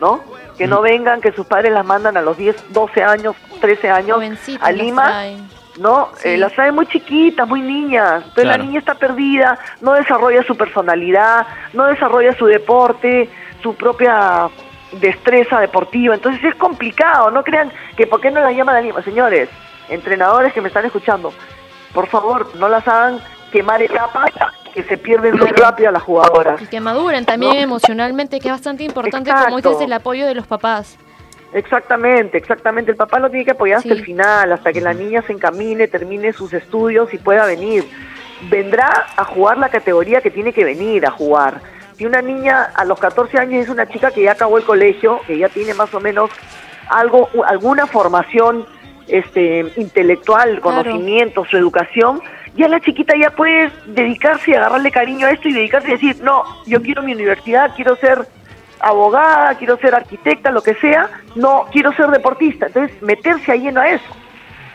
¿no? 0.00 0.20
Que 0.58 0.66
no 0.66 0.80
mm. 0.80 0.82
vengan, 0.82 1.20
que 1.20 1.32
sus 1.32 1.46
padres 1.46 1.72
las 1.72 1.84
mandan 1.84 2.16
a 2.16 2.22
los 2.22 2.36
10, 2.36 2.72
12 2.72 3.02
años, 3.02 3.36
13 3.60 3.90
años 3.90 4.18
a 4.60 4.72
Lima 4.72 5.24
¿no? 5.80 6.10
Eh, 6.22 6.36
las 6.36 6.52
trae 6.52 6.70
muy 6.70 6.86
chiquitas, 6.86 7.48
muy 7.48 7.62
niñas. 7.62 8.22
Entonces 8.22 8.44
la 8.44 8.58
niña 8.58 8.78
está 8.78 8.94
perdida, 8.94 9.58
no 9.80 9.94
desarrolla 9.94 10.42
su 10.42 10.54
personalidad, 10.56 11.46
no 11.72 11.86
desarrolla 11.86 12.36
su 12.36 12.44
deporte, 12.46 13.30
su 13.62 13.74
propia 13.74 14.50
destreza 14.92 15.58
deportiva. 15.58 16.14
Entonces 16.14 16.44
es 16.44 16.54
complicado, 16.56 17.30
no 17.30 17.42
crean 17.42 17.72
que 17.96 18.06
por 18.06 18.20
qué 18.20 18.30
no 18.30 18.40
la 18.40 18.52
llaman 18.52 18.76
a 18.76 18.80
Lima. 18.82 19.02
Señores, 19.02 19.48
entrenadores 19.88 20.52
que 20.52 20.60
me 20.60 20.68
están 20.68 20.84
escuchando, 20.84 21.32
por 21.94 22.06
favor, 22.08 22.54
no 22.56 22.68
las 22.68 22.86
hagan 22.86 23.18
quemar 23.50 23.82
etapas 23.82 24.30
que 24.74 24.82
se 24.84 24.98
pierden 24.98 25.36
muy 25.36 25.48
rápido 25.48 25.90
las 25.90 26.02
jugadoras. 26.02 26.60
Y 26.60 26.66
que 26.66 26.80
maduren 26.80 27.24
también 27.24 27.56
emocionalmente, 27.56 28.38
que 28.38 28.48
es 28.48 28.52
bastante 28.52 28.84
importante, 28.84 29.32
como 29.32 29.56
dices, 29.56 29.80
el 29.80 29.92
apoyo 29.94 30.26
de 30.26 30.34
los 30.34 30.46
papás. 30.46 30.98
Exactamente, 31.52 32.38
exactamente. 32.38 32.92
El 32.92 32.96
papá 32.96 33.18
lo 33.18 33.28
tiene 33.28 33.44
que 33.44 33.50
apoyar 33.52 33.78
hasta 33.78 33.92
el 33.92 34.04
final, 34.04 34.52
hasta 34.52 34.72
que 34.72 34.80
la 34.80 34.94
niña 34.94 35.22
se 35.22 35.32
encamine, 35.32 35.88
termine 35.88 36.32
sus 36.32 36.52
estudios 36.52 37.12
y 37.12 37.18
pueda 37.18 37.44
venir. 37.44 37.84
Vendrá 38.48 39.06
a 39.16 39.24
jugar 39.24 39.58
la 39.58 39.68
categoría 39.68 40.20
que 40.20 40.30
tiene 40.30 40.52
que 40.52 40.64
venir 40.64 41.06
a 41.06 41.10
jugar. 41.10 41.60
Si 41.96 42.06
una 42.06 42.22
niña 42.22 42.70
a 42.74 42.84
los 42.84 42.98
14 42.98 43.38
años 43.38 43.64
es 43.64 43.68
una 43.68 43.86
chica 43.86 44.10
que 44.10 44.22
ya 44.22 44.32
acabó 44.32 44.58
el 44.58 44.64
colegio, 44.64 45.20
que 45.26 45.36
ya 45.36 45.48
tiene 45.48 45.74
más 45.74 45.92
o 45.92 46.00
menos 46.00 46.30
algo, 46.88 47.28
alguna 47.46 47.86
formación 47.86 48.64
este, 49.08 49.66
intelectual, 49.76 50.60
conocimiento, 50.60 51.44
su 51.44 51.56
educación, 51.56 52.22
ya 52.54 52.68
la 52.68 52.80
chiquita 52.80 53.14
ya 53.16 53.30
puede 53.30 53.70
dedicarse 53.86 54.52
y 54.52 54.54
agarrarle 54.54 54.90
cariño 54.90 55.26
a 55.26 55.30
esto 55.30 55.48
y 55.48 55.52
dedicarse 55.52 55.88
y 55.88 55.92
decir, 55.92 56.22
no, 56.22 56.44
yo 56.66 56.80
quiero 56.80 57.02
mi 57.02 57.12
universidad, 57.12 57.74
quiero 57.74 57.96
ser 57.96 58.26
abogada, 58.80 59.54
quiero 59.56 59.76
ser 59.78 59.94
arquitecta, 59.94 60.50
lo 60.50 60.62
que 60.62 60.74
sea, 60.74 61.08
no 61.34 61.66
quiero 61.70 61.92
ser 61.92 62.08
deportista. 62.08 62.66
Entonces, 62.66 63.00
meterse 63.02 63.52
ahí 63.52 63.60
lleno 63.60 63.80
a 63.80 63.88
eso, 63.88 64.16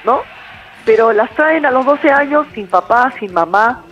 ¿no? 0.03 0.21
Pero 0.85 1.13
las 1.13 1.31
traen 1.31 1.65
a 1.65 1.71
los 1.71 1.85
12 1.85 2.11
años 2.11 2.47
sin 2.53 2.67
papá, 2.67 3.11
sin 3.19 3.33
mamá, 3.33 3.83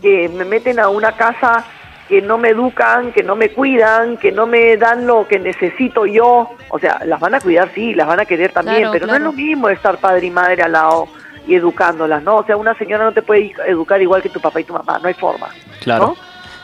que 0.00 0.28
me 0.28 0.44
meten 0.44 0.80
a 0.80 0.88
una 0.88 1.12
casa 1.12 1.64
que 2.08 2.20
no 2.20 2.36
me 2.36 2.50
educan, 2.50 3.12
que 3.12 3.22
no 3.22 3.34
me 3.34 3.50
cuidan, 3.50 4.18
que 4.18 4.30
no 4.30 4.46
me 4.46 4.76
dan 4.76 5.06
lo 5.06 5.26
que 5.26 5.38
necesito 5.38 6.06
yo. 6.06 6.50
O 6.68 6.78
sea, 6.78 7.00
las 7.04 7.20
van 7.20 7.34
a 7.34 7.40
cuidar, 7.40 7.70
sí, 7.74 7.94
las 7.94 8.06
van 8.06 8.20
a 8.20 8.24
querer 8.24 8.52
también, 8.52 8.88
pero 8.92 9.06
no 9.06 9.14
es 9.14 9.20
lo 9.20 9.32
mismo 9.32 9.68
estar 9.68 9.96
padre 9.98 10.26
y 10.26 10.30
madre 10.30 10.62
al 10.62 10.72
lado 10.72 11.08
y 11.46 11.54
educándolas, 11.54 12.22
¿no? 12.22 12.36
O 12.36 12.44
sea, 12.44 12.56
una 12.56 12.74
señora 12.74 13.04
no 13.04 13.12
te 13.12 13.22
puede 13.22 13.54
educar 13.66 14.00
igual 14.00 14.22
que 14.22 14.28
tu 14.28 14.40
papá 14.40 14.60
y 14.60 14.64
tu 14.64 14.72
mamá, 14.72 14.98
no 14.98 15.08
hay 15.08 15.14
forma. 15.14 15.48
Claro. 15.80 16.16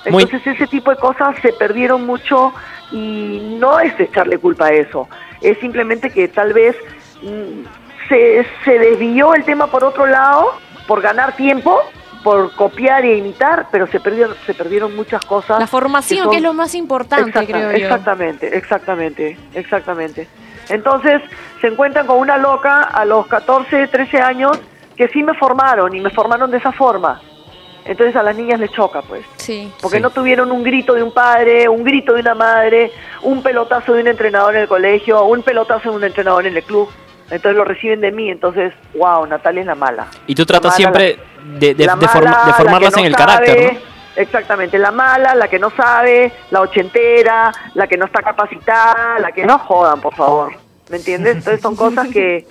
Entonces 0.05 0.47
ese 0.47 0.67
tipo 0.67 0.91
de 0.91 0.97
cosas 0.97 1.37
se 1.43 1.53
perdieron 1.53 2.07
mucho 2.07 2.53
y 2.91 3.57
no 3.59 3.79
es 3.81 3.99
echarle 4.01 4.39
culpa 4.39 4.67
a 4.67 4.73
eso, 4.73 5.09
es 5.41 5.59
simplemente 5.59 6.11
que 6.11 6.29
tal 6.29 6.53
vez 6.53 6.77
mm, 7.23 7.65
se, 8.09 8.47
se 8.65 8.79
desvió 8.79 9.35
el 9.35 9.45
tema 9.45 9.69
por 9.69 9.85
otro 9.85 10.07
lado, 10.07 10.55
por 10.87 11.01
ganar 11.01 11.37
tiempo, 11.37 11.81
por 12.23 12.53
copiar 12.55 13.05
e 13.05 13.17
imitar, 13.17 13.69
pero 13.71 13.87
se 13.87 14.01
perdieron, 14.01 14.35
se 14.47 14.55
perdieron 14.55 14.95
muchas 14.95 15.25
cosas. 15.25 15.59
La 15.59 15.67
formación, 15.67 16.31
que, 16.31 16.37
es 16.37 16.43
lo 16.43 16.53
más 16.53 16.75
importante, 16.75 17.47
creo 17.47 17.71
yo. 17.71 17.77
Exactamente, 17.77 18.57
exactamente, 18.57 19.39
exactamente. 19.55 20.29
Entonces, 20.69 21.23
se 21.61 21.69
encuentran 21.69 22.07
con 22.07 22.19
una 22.19 22.37
loca 22.37 22.83
a 22.83 23.05
los 23.05 23.27
14, 23.27 23.89
13 23.89 24.19
años 24.21 24.61
que 24.97 25.09
sí 25.09 25.23
me 25.23 25.35
formaron 25.35 25.95
y 25.95 26.01
me 26.01 26.11
formaron 26.11 26.51
de 26.51 26.59
esa 26.59 26.73
forma. 26.73 27.21
Entonces 27.85 28.15
a 28.17 28.23
las 28.23 28.37
niñas 28.37 28.61
les 28.61 28.71
choca, 28.71 29.03
pues. 29.03 29.25
Sí. 29.37 29.73
Porque 29.81 30.01
no 30.01 30.11
tuvieron 30.11 30.53
un 30.53 30.63
grito 30.63 30.95
de 30.95 31.03
un 31.03 31.13
padre, 31.13 31.69
un 31.69 31.83
grito 31.83 32.15
de 32.15 32.21
una 32.21 32.35
madre, 32.35 32.93
un 33.23 33.43
pelotazo 33.43 33.95
de 33.95 34.03
un 34.03 34.09
entrenador 34.09 34.55
en 34.55 34.63
el 34.63 34.69
colegio, 34.69 35.25
un 35.25 35.43
pelotazo 35.43 35.91
de 35.91 35.97
un 35.97 36.05
entrenador 36.05 36.47
en 36.47 36.57
el 36.57 36.63
club. 36.63 36.89
Entonces 37.31 37.57
lo 37.57 37.65
reciben 37.65 38.01
de 38.01 38.11
mí, 38.11 38.29
entonces, 38.29 38.73
wow, 38.95 39.25
Natalia 39.27 39.61
es 39.61 39.67
la 39.67 39.77
mala. 39.77 40.09
Y 40.27 40.35
tú 40.35 40.45
tratas 40.45 40.75
siempre 40.75 41.19
de, 41.59 41.75
de, 41.75 41.89
formarlas 41.89 42.97
en 42.97 43.05
el 43.05 43.15
carácter, 43.15 43.75
¿no? 43.75 43.91
Exactamente, 44.17 44.77
la 44.77 44.91
mala, 44.91 45.37
la 45.37 45.47
que 45.47 45.59
no 45.61 45.71
sabe, 45.71 46.33
la 46.51 46.61
ochentera, 46.61 47.53
la 47.75 47.87
que 47.87 47.97
no 47.97 48.07
está 48.07 48.21
capacitada, 48.21 49.21
la 49.21 49.31
que 49.31 49.47
no 49.47 49.59
jodan, 49.59 50.01
por 50.01 50.15
favor. 50.15 50.53
¿Me 50.91 50.97
entiendes? 50.97 51.37
Entonces 51.37 51.63
son 51.63 51.77
cosas 51.77 52.09
que, 52.09 52.45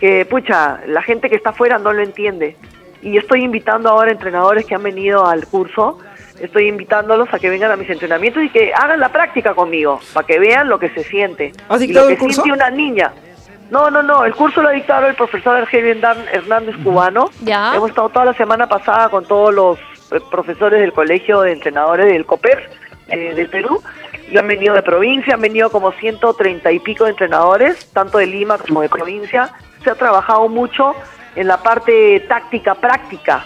que, 0.00 0.24
pucha, 0.24 0.80
la 0.86 1.02
gente 1.02 1.28
que 1.28 1.36
está 1.36 1.50
afuera 1.50 1.78
no 1.78 1.92
lo 1.92 2.02
entiende 2.02 2.56
y 3.02 3.18
estoy 3.18 3.42
invitando 3.42 3.90
ahora 3.90 4.12
entrenadores 4.12 4.64
que 4.64 4.74
han 4.74 4.82
venido 4.82 5.26
al 5.26 5.46
curso, 5.46 5.98
estoy 6.40 6.68
invitándolos 6.68 7.32
a 7.34 7.38
que 7.38 7.50
vengan 7.50 7.72
a 7.72 7.76
mis 7.76 7.90
entrenamientos 7.90 8.42
y 8.44 8.48
que 8.48 8.72
hagan 8.72 9.00
la 9.00 9.10
práctica 9.10 9.54
conmigo, 9.54 10.00
para 10.14 10.26
que 10.26 10.38
vean 10.38 10.68
lo 10.68 10.78
que 10.78 10.88
se 10.90 11.02
siente. 11.04 11.52
¿Has 11.68 11.80
dictado 11.80 12.08
lo 12.08 12.14
que 12.14 12.18
curso? 12.18 12.42
siente 12.42 12.62
una 12.62 12.70
niña. 12.70 13.12
No, 13.70 13.90
no, 13.90 14.02
no, 14.02 14.24
el 14.24 14.34
curso 14.34 14.62
lo 14.62 14.68
ha 14.68 14.72
dictado 14.72 15.06
el 15.06 15.14
profesor 15.14 15.56
Argelio 15.56 15.92
Hernández 16.32 16.76
Cubano. 16.84 17.30
Ya. 17.42 17.74
Hemos 17.74 17.90
estado 17.90 18.10
toda 18.10 18.26
la 18.26 18.34
semana 18.34 18.68
pasada 18.68 19.08
con 19.08 19.24
todos 19.24 19.52
los 19.52 19.78
eh, 20.12 20.20
profesores 20.30 20.80
del 20.80 20.92
colegio 20.92 21.40
de 21.40 21.52
entrenadores 21.52 22.06
del 22.06 22.26
COPER 22.26 22.70
eh, 23.08 23.34
del 23.34 23.48
Perú. 23.48 23.82
Y 24.30 24.36
han 24.36 24.46
venido 24.46 24.74
de 24.74 24.82
provincia, 24.82 25.34
han 25.34 25.40
venido 25.40 25.70
como 25.70 25.90
130 25.92 26.70
y 26.70 26.78
pico 26.80 27.04
de 27.04 27.10
entrenadores, 27.10 27.90
tanto 27.92 28.18
de 28.18 28.26
Lima 28.26 28.58
como 28.58 28.82
de 28.82 28.88
provincia. 28.88 29.50
Se 29.82 29.90
ha 29.90 29.94
trabajado 29.94 30.48
mucho 30.48 30.94
en 31.34 31.46
la 31.46 31.62
parte 31.62 32.20
táctica 32.20 32.74
práctica, 32.74 33.44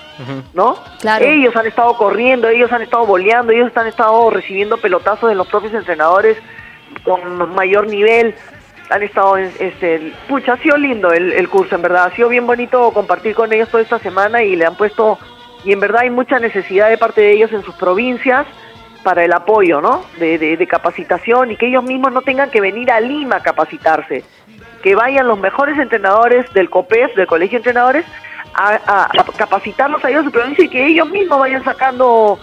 ¿no? 0.54 0.76
Claro. 1.00 1.24
Ellos 1.24 1.54
han 1.54 1.66
estado 1.66 1.96
corriendo, 1.96 2.48
ellos 2.48 2.72
han 2.72 2.82
estado 2.82 3.06
boleando, 3.06 3.52
ellos 3.52 3.70
han 3.76 3.86
estado 3.86 4.30
recibiendo 4.30 4.76
pelotazos 4.76 5.28
de 5.28 5.36
los 5.36 5.46
propios 5.46 5.74
entrenadores 5.74 6.36
con 7.04 7.54
mayor 7.54 7.86
nivel. 7.86 8.34
Han 8.88 9.02
estado 9.02 9.36
en 9.36 9.52
este 9.58 10.12
pucha 10.28 10.52
ha 10.52 10.56
sido 10.58 10.76
lindo 10.76 11.12
el, 11.12 11.32
el, 11.32 11.48
curso 11.48 11.74
en 11.74 11.82
verdad. 11.82 12.04
Ha 12.04 12.14
sido 12.14 12.28
bien 12.28 12.46
bonito 12.46 12.92
compartir 12.92 13.34
con 13.34 13.52
ellos 13.52 13.68
toda 13.68 13.82
esta 13.82 13.98
semana 13.98 14.42
y 14.42 14.54
le 14.54 14.64
han 14.64 14.76
puesto 14.76 15.18
y 15.64 15.72
en 15.72 15.80
verdad 15.80 16.02
hay 16.02 16.10
mucha 16.10 16.38
necesidad 16.38 16.88
de 16.88 16.96
parte 16.96 17.20
de 17.20 17.32
ellos 17.32 17.52
en 17.52 17.62
sus 17.64 17.74
provincias 17.74 18.46
para 19.02 19.24
el 19.24 19.32
apoyo 19.32 19.80
no 19.80 20.04
de, 20.18 20.38
de, 20.38 20.66
capacitación 20.66 21.52
y 21.52 21.56
que 21.56 21.66
ellos 21.66 21.84
mismos 21.84 22.12
no 22.12 22.22
tengan 22.22 22.50
que 22.50 22.60
venir 22.60 22.90
a 22.90 23.00
Lima 23.00 23.36
a 23.36 23.42
capacitarse 23.42 24.24
que 24.86 24.94
vayan 24.94 25.26
los 25.26 25.36
mejores 25.40 25.76
entrenadores 25.80 26.48
del 26.52 26.70
COPEF 26.70 27.16
del 27.16 27.26
colegio 27.26 27.58
de 27.58 27.70
entrenadores 27.70 28.06
a, 28.54 29.08
a, 29.08 29.24
capacitarlos 29.36 30.04
a 30.04 30.10
ellos 30.10 30.20
en 30.20 30.26
su 30.26 30.30
provincia 30.30 30.64
y 30.64 30.68
que 30.68 30.86
ellos 30.86 31.10
mismos 31.10 31.40
vayan 31.40 31.64
sacando 31.64 32.38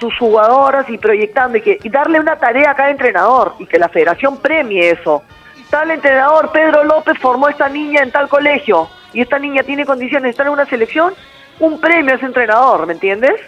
sus 0.00 0.12
jugadoras 0.18 0.90
y 0.90 0.98
proyectando 0.98 1.58
y, 1.58 1.60
que, 1.60 1.78
y 1.80 1.88
darle 1.88 2.18
una 2.18 2.40
tarea 2.40 2.72
a 2.72 2.74
cada 2.74 2.90
entrenador 2.90 3.54
y 3.60 3.66
que 3.66 3.78
la 3.78 3.88
federación 3.88 4.38
premie 4.38 4.90
eso 4.90 5.22
tal 5.70 5.92
entrenador 5.92 6.50
Pedro 6.50 6.82
López 6.82 7.16
formó 7.20 7.46
a 7.46 7.50
esta 7.52 7.68
niña 7.68 8.02
en 8.02 8.10
tal 8.10 8.28
colegio 8.28 8.88
y 9.12 9.20
esta 9.20 9.38
niña 9.38 9.62
tiene 9.62 9.86
condiciones 9.86 10.24
de 10.24 10.30
estar 10.30 10.46
en 10.48 10.54
una 10.54 10.66
selección, 10.66 11.14
un 11.60 11.80
premio 11.80 12.14
a 12.14 12.16
ese 12.16 12.26
entrenador, 12.26 12.84
¿me 12.84 12.94
entiendes? 12.94 13.40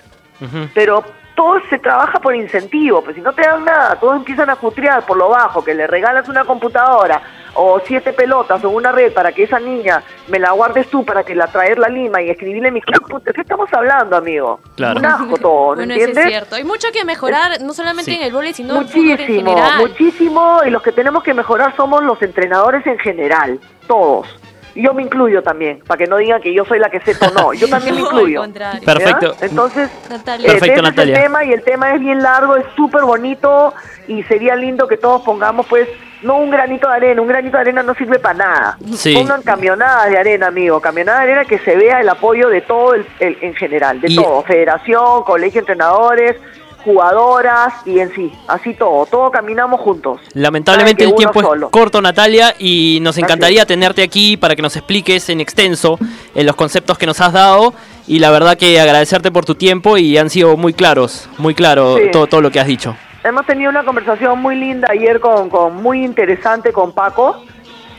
Pero 0.74 1.02
todo 1.34 1.60
se 1.70 1.78
trabaja 1.78 2.20
por 2.20 2.34
incentivo, 2.34 3.02
pues 3.02 3.16
si 3.16 3.20
no 3.20 3.32
te 3.32 3.42
dan 3.42 3.64
nada, 3.64 3.96
todos 3.96 4.16
empiezan 4.16 4.50
a 4.50 4.56
futrear 4.56 5.04
por 5.06 5.16
lo 5.16 5.28
bajo, 5.28 5.64
que 5.64 5.74
le 5.74 5.88
regalas 5.88 6.28
una 6.28 6.44
computadora 6.44 7.20
o 7.60 7.80
siete 7.84 8.12
pelotas 8.12 8.62
o 8.64 8.70
una 8.70 8.92
red 8.92 9.12
para 9.12 9.32
que 9.32 9.42
esa 9.42 9.58
niña 9.58 10.00
me 10.28 10.38
la 10.38 10.52
guardes 10.52 10.86
tú 10.88 11.04
para 11.04 11.24
que 11.24 11.34
la 11.34 11.48
traerla 11.48 11.86
a 11.88 11.90
Lima 11.90 12.22
y 12.22 12.30
escribirle 12.30 12.70
mi 12.70 12.80
club, 12.80 13.20
¿de 13.24 13.32
qué 13.32 13.40
estamos 13.40 13.68
hablando, 13.72 14.16
amigo? 14.16 14.60
Claro. 14.76 15.00
Un 15.00 15.06
asco 15.06 15.36
todo, 15.38 15.70
¿me 15.70 15.76
Bueno, 15.78 15.92
entiendes? 15.94 16.18
eso 16.18 16.20
es 16.20 16.28
cierto. 16.28 16.54
Hay 16.54 16.62
mucho 16.64 16.88
que 16.92 17.04
mejorar, 17.04 17.60
no 17.60 17.72
solamente 17.74 18.12
Sí. 18.12 18.16
en 18.16 18.22
el 18.22 18.32
vóley, 18.32 18.54
sino 18.54 18.76
en 18.76 18.82
el 18.82 18.88
fútbol 18.88 19.04
en 19.04 19.10
Muchísimo, 19.18 19.50
general. 19.56 19.78
muchísimo, 19.80 20.60
y 20.66 20.70
los 20.70 20.82
que 20.82 20.92
tenemos 20.92 21.22
que 21.24 21.34
mejorar 21.34 21.74
somos 21.76 22.02
los 22.04 22.22
entrenadores 22.22 22.86
en 22.86 22.98
general, 23.00 23.58
todos. 23.88 24.28
Y 24.76 24.82
yo 24.84 24.94
me 24.94 25.02
incluyo 25.02 25.42
también, 25.42 25.80
para 25.84 25.98
que 25.98 26.06
no 26.06 26.18
digan 26.18 26.40
que 26.40 26.54
yo 26.54 26.64
soy 26.64 26.78
la 26.78 26.88
que 26.90 27.00
sé 27.00 27.16
o 27.26 27.30
no, 27.32 27.52
yo 27.54 27.68
también 27.70 27.96
me 27.96 28.02
No, 28.02 28.06
incluyo. 28.06 28.42
Perfecto. 28.84 29.34
Entonces, 29.40 29.90
Natalia. 30.08 30.46
eh, 30.46 30.52
Perfecto, 30.52 30.72
ese 30.74 30.82
Natalia. 30.82 31.12
es 31.14 31.18
el 31.18 31.24
tema 31.24 31.44
y 31.44 31.52
el 31.52 31.62
tema 31.64 31.94
es 31.94 32.00
bien 32.00 32.22
largo, 32.22 32.54
es 32.56 32.66
súper 32.76 33.02
bonito 33.02 33.74
y 34.06 34.22
sería 34.24 34.54
lindo 34.54 34.86
que 34.86 34.96
todos 34.96 35.22
pongamos 35.22 35.66
pues 35.66 35.88
no 36.22 36.36
un 36.38 36.50
granito 36.50 36.88
de 36.88 36.94
arena, 36.96 37.22
un 37.22 37.28
granito 37.28 37.56
de 37.56 37.60
arena 37.60 37.82
no 37.82 37.94
sirve 37.94 38.18
para 38.18 38.34
nada. 38.38 38.78
Sí. 38.96 39.14
Pongan 39.14 39.42
camionadas 39.42 40.10
de 40.10 40.18
arena, 40.18 40.46
amigo, 40.48 40.80
camionadas 40.80 41.20
de 41.24 41.32
arena 41.32 41.44
que 41.44 41.58
se 41.60 41.76
vea 41.76 42.00
el 42.00 42.08
apoyo 42.08 42.48
de 42.48 42.60
todo 42.62 42.94
el, 42.94 43.06
el- 43.20 43.38
en 43.40 43.54
general, 43.54 44.00
de 44.00 44.10
Y- 44.12 44.16
todo, 44.16 44.42
federación, 44.42 45.22
colegio 45.24 45.54
de 45.60 45.72
entrenadores, 45.72 46.36
jugadoras 46.84 47.74
y 47.84 47.98
en 47.98 48.14
sí, 48.14 48.32
así 48.46 48.72
todo, 48.74 49.04
todo 49.06 49.30
caminamos 49.30 49.80
juntos. 49.80 50.20
Lamentablemente 50.32 51.04
el 51.04 51.14
tiempo 51.14 51.40
solo. 51.42 51.66
es 51.66 51.72
corto, 51.72 52.00
Natalia, 52.00 52.54
y 52.58 52.98
nos 53.02 53.18
encantaría 53.18 53.66
tenerte 53.66 54.02
aquí 54.02 54.36
para 54.36 54.56
que 54.56 54.62
nos 54.62 54.74
expliques 54.76 55.28
en 55.28 55.40
extenso 55.40 55.98
en 56.34 56.46
los 56.46 56.56
conceptos 56.56 56.96
que 56.96 57.06
nos 57.06 57.20
has 57.20 57.32
dado. 57.32 57.74
Y 58.06 58.20
la 58.20 58.30
verdad 58.30 58.56
que 58.56 58.80
agradecerte 58.80 59.30
por 59.30 59.44
tu 59.44 59.54
tiempo 59.54 59.98
y 59.98 60.16
han 60.16 60.30
sido 60.30 60.56
muy 60.56 60.72
claros, 60.72 61.28
muy 61.36 61.54
claro 61.54 61.98
Sí. 61.98 62.10
todo, 62.10 62.26
todo 62.26 62.40
lo 62.40 62.50
que 62.50 62.58
has 62.60 62.66
dicho. 62.66 62.96
Hemos 63.24 63.46
tenido 63.46 63.70
una 63.70 63.84
conversación 63.84 64.40
muy 64.40 64.56
linda 64.56 64.88
ayer 64.90 65.20
con, 65.20 65.50
con 65.50 65.74
muy 65.82 66.04
interesante 66.04 66.72
con 66.72 66.92
Paco. 66.92 67.42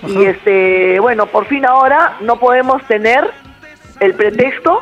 Y 0.08 0.26
este, 0.26 1.00
bueno, 1.00 1.26
por 1.26 1.46
fin 1.46 1.66
ahora 1.66 2.18
no 2.22 2.40
podemos 2.40 2.82
tener 2.84 3.30
el 4.00 4.14
pretexto. 4.14 4.82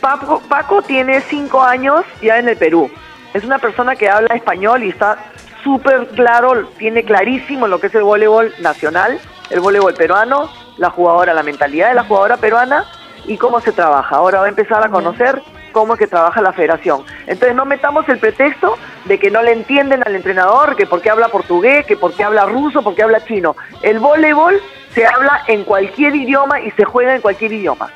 Paco, 0.00 0.42
Paco 0.46 0.82
tiene 0.82 1.22
cinco 1.22 1.62
años 1.62 2.04
ya 2.20 2.38
en 2.38 2.48
el 2.48 2.56
Perú. 2.56 2.90
Es 3.32 3.44
una 3.44 3.58
persona 3.58 3.96
que 3.96 4.10
habla 4.10 4.34
español 4.34 4.82
y 4.82 4.90
está 4.90 5.16
súper 5.64 6.06
claro, 6.08 6.68
tiene 6.78 7.02
clarísimo 7.02 7.66
lo 7.66 7.80
que 7.80 7.88
es 7.88 7.94
el 7.94 8.04
voleibol 8.04 8.52
nacional, 8.60 9.18
el 9.50 9.60
voleibol 9.60 9.94
peruano, 9.94 10.50
la 10.76 10.90
jugadora, 10.90 11.34
la 11.34 11.42
mentalidad 11.42 11.88
de 11.88 11.94
la 11.94 12.04
jugadora 12.04 12.36
peruana 12.36 12.84
y 13.24 13.36
cómo 13.36 13.60
se 13.60 13.72
trabaja. 13.72 14.16
Ahora 14.16 14.40
va 14.40 14.46
a 14.46 14.48
empezar 14.50 14.84
a 14.84 14.90
conocer 14.90 15.42
cómo 15.76 15.92
es 15.92 15.98
que 15.98 16.06
trabaja 16.06 16.40
la 16.40 16.54
federación. 16.54 17.04
Entonces 17.26 17.54
no 17.54 17.66
metamos 17.66 18.08
el 18.08 18.18
pretexto 18.18 18.78
de 19.04 19.18
que 19.18 19.30
no 19.30 19.42
le 19.42 19.52
entienden 19.52 20.02
al 20.06 20.14
entrenador, 20.16 20.74
que 20.74 20.86
porque 20.86 21.10
habla 21.10 21.28
portugués, 21.28 21.84
que 21.84 21.98
porque 21.98 22.24
habla 22.24 22.46
ruso, 22.46 22.80
porque 22.82 23.02
habla 23.02 23.22
chino. 23.26 23.54
El 23.82 23.98
voleibol 23.98 24.58
se 24.94 25.04
habla 25.06 25.42
en 25.48 25.64
cualquier 25.64 26.16
idioma 26.16 26.60
y 26.62 26.70
se 26.70 26.84
juega 26.86 27.14
en 27.14 27.20
cualquier 27.20 27.52
idioma. 27.52 27.90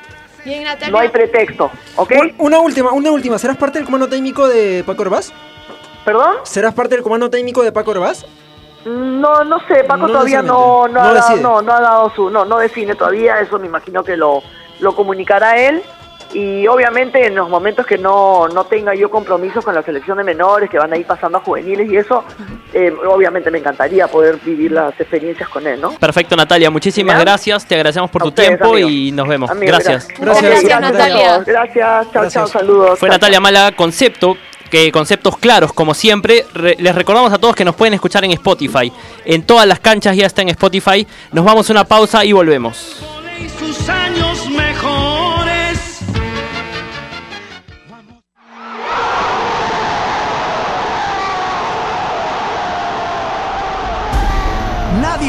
Bien, 0.45 0.63
Natalia. 0.65 0.91
No 0.93 0.99
hay 0.99 1.09
pretexto, 1.09 1.71
¿ok? 1.97 2.13
Un- 2.21 2.35
Una 2.37 2.59
última, 2.59 2.93
una 2.93 3.11
última. 3.13 3.39
¿Serás 3.39 3.57
parte 3.57 3.79
del 3.79 3.87
comando 3.87 4.11
técnico 4.11 4.47
de 4.47 4.85
Paco 4.87 5.01
Herbaz? 5.05 5.33
¿Perdón? 6.05 6.35
¿Serás 6.43 6.75
parte 6.75 6.97
del 6.97 7.03
comando 7.03 7.31
técnico 7.31 7.63
de 7.63 7.73
Paco 7.73 7.93
Herbaz? 7.93 8.27
No, 8.85 9.43
no 9.45 9.59
sé, 9.69 9.85
Paco 9.85 10.03
No 10.03 10.09
todavía 10.09 10.43
no, 10.43 10.87
no, 10.87 11.01
ha 11.01 11.15
dado, 11.15 11.37
no, 11.39 11.63
no 11.63 11.73
ha 11.73 11.81
dado 11.81 12.11
su, 12.15 12.29
no, 12.29 12.45
no 12.45 12.59
define 12.59 12.95
todavía, 12.95 13.41
eso 13.41 13.59
me 13.59 13.67
imagino 13.69 14.05
que 14.05 14.19
lo, 14.19 14.43
lo 14.81 14.95
comunicará 14.95 15.57
él. 15.57 15.83
Y 16.33 16.67
obviamente 16.69 17.27
en 17.27 17.35
los 17.35 17.49
momentos 17.49 17.85
que 17.85 17.99
no, 17.99 18.47
no 18.49 18.65
tenga 18.65 18.95
yo 18.95 19.11
compromisos 19.11 19.65
con 19.65 19.75
la 19.75 19.83
selección 19.83 20.17
de 20.19 20.25
menores, 20.25 20.71
que 20.71 20.79
van 20.79 20.93
a 20.93 20.97
ir 20.97 21.05
pasando 21.05 21.39
a 21.39 21.41
juveniles 21.41 21.91
y 21.91 21.97
eso, 21.97 22.23
eh, 22.73 22.93
obviamente 23.09 23.51
me 23.51 23.59
encantaría 23.59 24.07
poder 24.07 24.37
vivir 24.45 24.71
las 24.73 24.93
experiencias 25.01 25.49
con 25.49 25.67
él, 25.67 25.81
¿no? 25.81 25.91
Perfecto, 25.93 26.37
Natalia. 26.37 26.71
Muchísimas 26.71 27.17
¿Ya? 27.17 27.21
gracias. 27.21 27.67
Te 27.67 27.75
agradecemos 27.75 28.11
por 28.11 28.23
A 28.23 28.25
tu 28.25 28.29
ustedes, 28.29 28.49
tiempo 28.51 28.73
amigo. 28.75 28.89
y 28.89 29.11
nos 29.11 29.27
vemos. 29.27 29.51
Amigo, 29.51 29.73
gracias. 29.73 30.07
Gracias. 30.19 30.43
Gracias, 30.51 30.73
a 30.73 30.81
Natalia. 30.81 31.33
todos. 31.35 31.47
Gracias, 31.47 31.77
chao, 31.77 32.05
chao, 32.13 32.23
Gracias. 32.23 32.51
saludos. 32.51 32.99
Fue 32.99 33.09
Natalia 33.09 33.41
Mala 33.41 33.73
Concepto. 33.77 34.37
Que 34.71 34.93
conceptos 34.93 35.37
claros, 35.37 35.73
como 35.73 35.95
siempre. 35.95 36.47
Re- 36.55 36.77
les 36.79 36.95
recordamos 36.95 37.33
a 37.33 37.39
todos 37.39 37.57
que 37.57 37.65
nos 37.65 37.75
pueden 37.75 37.93
escuchar 37.95 38.25
en 38.25 38.31
Spotify. 38.31 38.93
En 39.25 39.43
todas 39.43 39.67
las 39.67 39.81
canchas 39.81 40.17
ya 40.17 40.27
está 40.27 40.43
en 40.43 40.51
Spotify. 40.51 41.05
Nos 41.33 41.45
vamos 41.45 41.69
a 41.69 41.73
una 41.73 41.83
pausa 41.83 42.25
y 42.25 42.31
volvemos. 42.31 43.03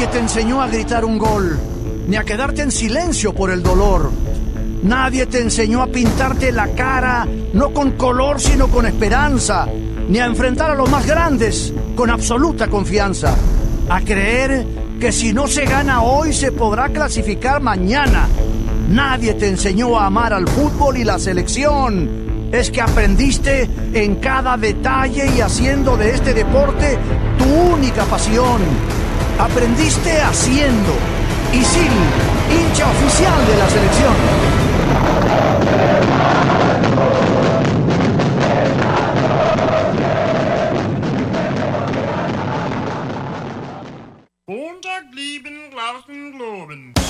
Nadie 0.02 0.14
te 0.14 0.18
enseñó 0.18 0.60
a 0.60 0.66
gritar 0.66 1.04
un 1.04 1.16
gol, 1.16 1.56
ni 2.08 2.16
a 2.16 2.24
quedarte 2.24 2.62
en 2.62 2.72
silencio 2.72 3.32
por 3.32 3.52
el 3.52 3.62
dolor. 3.62 4.10
Nadie 4.82 5.26
te 5.26 5.40
enseñó 5.40 5.80
a 5.80 5.86
pintarte 5.86 6.50
la 6.50 6.66
cara, 6.74 7.24
no 7.52 7.72
con 7.72 7.92
color, 7.92 8.40
sino 8.40 8.66
con 8.66 8.84
esperanza, 8.84 9.68
ni 10.08 10.18
a 10.18 10.26
enfrentar 10.26 10.72
a 10.72 10.74
los 10.74 10.90
más 10.90 11.06
grandes 11.06 11.72
con 11.94 12.10
absoluta 12.10 12.66
confianza. 12.66 13.36
A 13.88 14.00
creer 14.00 14.66
que 14.98 15.12
si 15.12 15.32
no 15.32 15.46
se 15.46 15.66
gana 15.66 16.02
hoy 16.02 16.32
se 16.32 16.50
podrá 16.50 16.88
clasificar 16.88 17.62
mañana. 17.62 18.26
Nadie 18.88 19.34
te 19.34 19.46
enseñó 19.46 20.00
a 20.00 20.06
amar 20.06 20.32
al 20.32 20.48
fútbol 20.48 20.96
y 20.96 21.04
la 21.04 21.20
selección. 21.20 22.50
Es 22.50 22.72
que 22.72 22.80
aprendiste 22.80 23.70
en 23.94 24.16
cada 24.16 24.56
detalle 24.56 25.30
y 25.36 25.40
haciendo 25.40 25.96
de 25.96 26.10
este 26.10 26.34
deporte 26.34 26.98
tu 27.38 27.44
única 27.72 28.02
pasión. 28.06 29.01
Aprendiste 29.38 30.20
haciendo. 30.20 30.92
Isil, 31.52 31.92
hincha 32.50 32.90
oficial 32.90 33.46
de 33.46 33.56
la 33.56 33.68
selección. 33.68 34.14
Globen. 46.32 47.01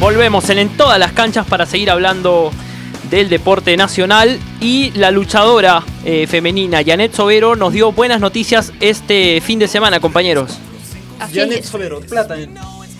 Volvemos 0.00 0.48
en, 0.50 0.58
en 0.58 0.68
todas 0.76 0.98
las 0.98 1.12
canchas 1.12 1.46
para 1.46 1.66
seguir 1.66 1.90
hablando 1.90 2.50
del 3.10 3.28
deporte 3.28 3.76
nacional 3.76 4.38
y 4.60 4.92
la 4.92 5.10
luchadora 5.10 5.82
eh, 6.04 6.26
femenina 6.28 6.80
Janet 6.84 7.12
Sobero 7.14 7.56
nos 7.56 7.72
dio 7.72 7.92
buenas 7.92 8.20
noticias 8.20 8.72
este 8.80 9.40
fin 9.40 9.58
de 9.58 9.68
semana, 9.68 10.00
compañeros. 10.00 10.58
Así 11.18 11.34
Janet 11.38 11.58
es. 11.60 11.70
Plata. 12.08 12.38
en- 12.38 12.54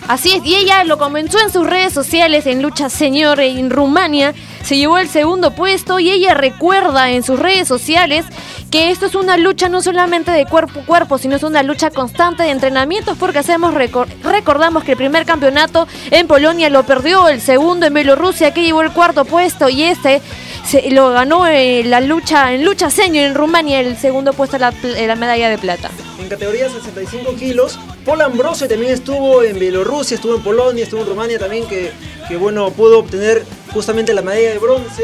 Así 0.07 0.33
es, 0.33 0.43
y 0.43 0.55
ella 0.55 0.83
lo 0.83 0.97
comenzó 0.97 1.39
en 1.39 1.51
sus 1.51 1.65
redes 1.65 1.93
sociales 1.93 2.47
en 2.47 2.61
Lucha 2.63 2.89
Señor 2.89 3.39
en 3.39 3.69
Rumania, 3.69 4.33
se 4.63 4.75
llevó 4.75 4.97
el 4.97 5.07
segundo 5.07 5.53
puesto 5.53 5.99
y 5.99 6.09
ella 6.09 6.33
recuerda 6.33 7.11
en 7.11 7.21
sus 7.23 7.39
redes 7.39 7.67
sociales 7.67 8.25
que 8.71 8.89
esto 8.89 9.05
es 9.05 9.15
una 9.15 9.35
lucha 9.37 9.67
no 9.67 9.81
solamente 9.81 10.31
de 10.31 10.45
cuerpo 10.45 10.79
a 10.79 10.85
cuerpo, 10.85 11.17
sino 11.17 11.35
es 11.35 11.43
una 11.43 11.61
lucha 11.61 11.89
constante 11.91 12.43
de 12.43 12.51
entrenamientos 12.51 13.17
porque 13.17 13.39
hacemos 13.39 13.73
recor- 13.73 14.07
recordamos 14.23 14.85
que 14.85 14.91
el 14.93 14.97
primer 14.97 15.25
campeonato 15.25 15.87
en 16.09 16.25
Polonia 16.27 16.69
lo 16.69 16.83
perdió, 16.83 17.27
el 17.27 17.41
segundo 17.41 17.85
en 17.85 17.93
Bielorrusia 17.93 18.53
que 18.53 18.61
llevó 18.63 18.81
el 18.81 18.91
cuarto 18.91 19.25
puesto 19.25 19.67
y 19.67 19.83
este 19.83 20.21
se- 20.65 20.89
lo 20.91 21.09
ganó 21.09 21.45
en 21.47 21.89
la 21.89 21.99
lucha 21.99 22.53
en 22.53 22.63
lucha 22.63 22.89
señor 22.89 23.25
en 23.25 23.35
Rumania 23.35 23.81
el 23.81 23.97
segundo 23.97 24.31
puesto 24.31 24.57
la, 24.57 24.73
la 25.05 25.15
medalla 25.17 25.49
de 25.49 25.57
plata. 25.57 25.91
En 26.17 26.29
categoría 26.29 26.69
65 26.69 27.35
kilos, 27.35 27.77
Paul 28.05 28.21
Ambrosio 28.21 28.69
también 28.69 28.93
estuvo 28.93 29.43
en 29.43 29.59
Bielorrusia, 29.59 30.15
estuvo 30.15 30.35
en 30.35 30.43
Polonia, 30.43 30.83
estuvo 30.85 31.01
en 31.01 31.07
Rumania 31.07 31.37
también, 31.39 31.67
que, 31.67 31.91
que 32.29 32.37
bueno, 32.37 32.69
pudo 32.71 32.99
obtener 32.99 33.43
justamente 33.73 34.13
la 34.13 34.21
medalla 34.21 34.51
de 34.51 34.59
bronce, 34.59 35.03